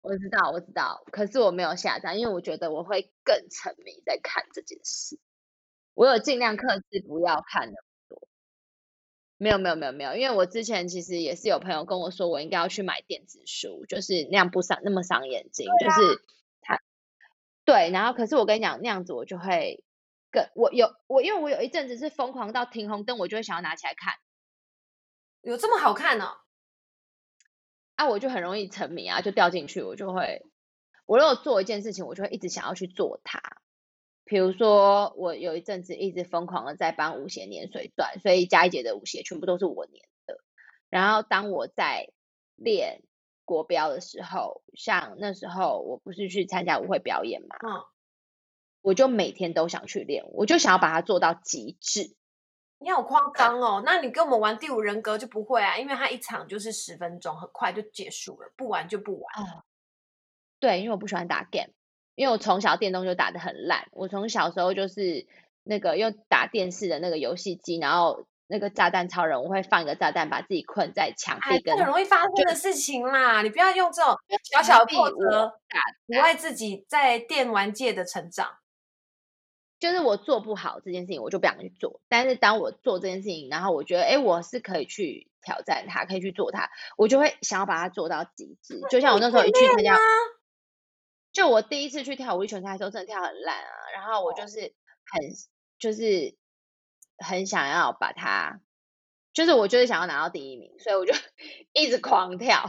[0.03, 5.19] 我知道，我知道，可是我没有下载，因为我觉得我会更沉迷在看这件事。
[5.95, 7.73] 我有尽量克制不要看的。
[9.43, 16.23] 没有没有没有没有，因为我之前其实也是有朋友跟我说，我应该要去买电子书，就是那样不伤那么伤眼睛，啊、就是
[16.61, 16.83] 他
[17.65, 19.83] 对，然后可是我跟你讲那样子我就会
[20.31, 24.13] 更我有我因为我有一阵子是疯狂到停红灯，我就会想要拿起来看，
[25.41, 26.33] 有这么好看呢？
[27.95, 30.45] 啊，我就很容易沉迷啊，就掉进去，我就会
[31.07, 33.41] 我如果做一件事情，我就会一直想要去做它。
[34.31, 39.95] 比如说，我有一阵子一直疯狂的在帮舞鞋粘水钻，所以嘉义姐的舞鞋全部都是我粘
[40.25, 40.41] 的。
[40.89, 42.13] 然后当我在
[42.55, 43.03] 练
[43.45, 47.83] 国标的时候，像那时候我不是去参加舞会表演嘛，嗯，
[48.83, 52.15] 我就每天都想去练，我就想要把它做到极致。
[52.79, 53.83] 你好夸张哦！
[53.85, 59.29] 那你跟我们玩第五人格就不会啊，因为它一场就是十分钟，很快就结束了，不玩就不玩。
[59.41, 59.63] 嗯，
[60.61, 61.73] 对，因为我不喜欢打 game。
[62.21, 65.27] 因为我从小电动就打得很烂，我从小时候就是
[65.63, 75.55] 那个用打电视的那个游戏机，然后那个炸弹超人，我会放一个炸弹把自己困在墙壁跟，跟很容易发生的事情啦，你不要用这种小小的挫折
[76.09, 78.51] 阻碍自己在电玩界的成长。
[79.79, 82.03] 就是我做不好这件事情，我就不想去做。
[82.11, 86.69] 但是当我做这件事情，然后我觉得，哎，我是可以去挑战它，可以去做它，
[86.99, 88.83] 我就会想要把它做到极致。
[88.91, 89.97] 就像我那时候一去参加。
[91.33, 93.71] 就我第一次去跳舞力全开的时候，真的跳很烂啊！
[93.95, 95.21] 然后我就是很，
[95.79, 96.37] 就是
[97.19, 98.61] 很想要把它，
[99.33, 101.15] 就是我就是想要拿到第一名，所以我就
[101.73, 102.65] 一直狂跳。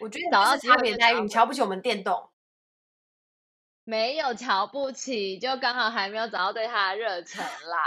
[0.00, 2.30] 我觉得找到差别待遇，你瞧不起我们电动？
[3.84, 7.78] 没有瞧不起，就刚好还没有找到对它的热 忱啦，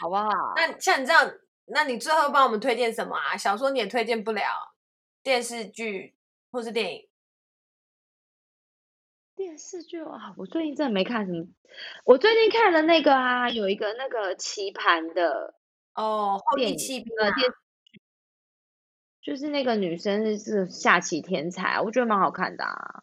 [0.00, 0.28] 好不好？
[0.56, 1.32] 那像你这样，
[1.66, 3.36] 那你最后帮我们推荐什么啊？
[3.36, 4.74] 小说你也推荐不了，
[5.22, 6.16] 电视剧
[6.50, 7.08] 或是电影？
[9.36, 11.44] 电视剧啊，我最近真的没看什么。
[12.04, 15.52] 我最近看了那个啊，有一个那个棋盘的
[15.94, 17.52] 哦，后翼弃兵啊，电
[19.20, 23.02] 就是那个女生是下棋天才，我觉得蛮好看的啊。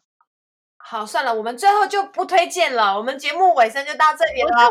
[0.76, 4.70] 好，算了，我们最后就不推荐了，我们节目尾声就到这里了。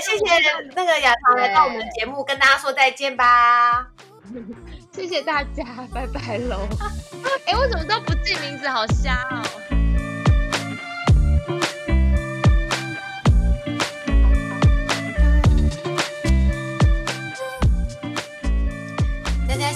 [0.00, 3.86] 谢谢谢谢那个雅棠来到我们节目，跟大家说再见吧。
[4.90, 6.66] 谢谢大家，拜拜喽。
[7.46, 9.67] 哎，我怎么都不记名字，好瞎哦。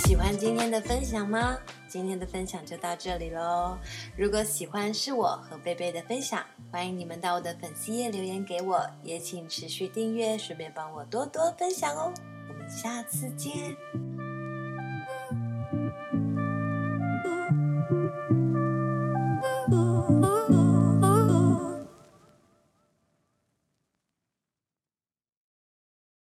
[0.04, 1.56] 喜欢今天的分享吗？
[1.88, 3.78] 今天的分享就到这里喽。
[4.16, 12.12] 如果喜欢是我和贝贝的分享，欢迎你们到我的粉丝页留言给我，也请持续订阅，顺便帮我多多分享哦。
[12.48, 13.76] 我们下次见。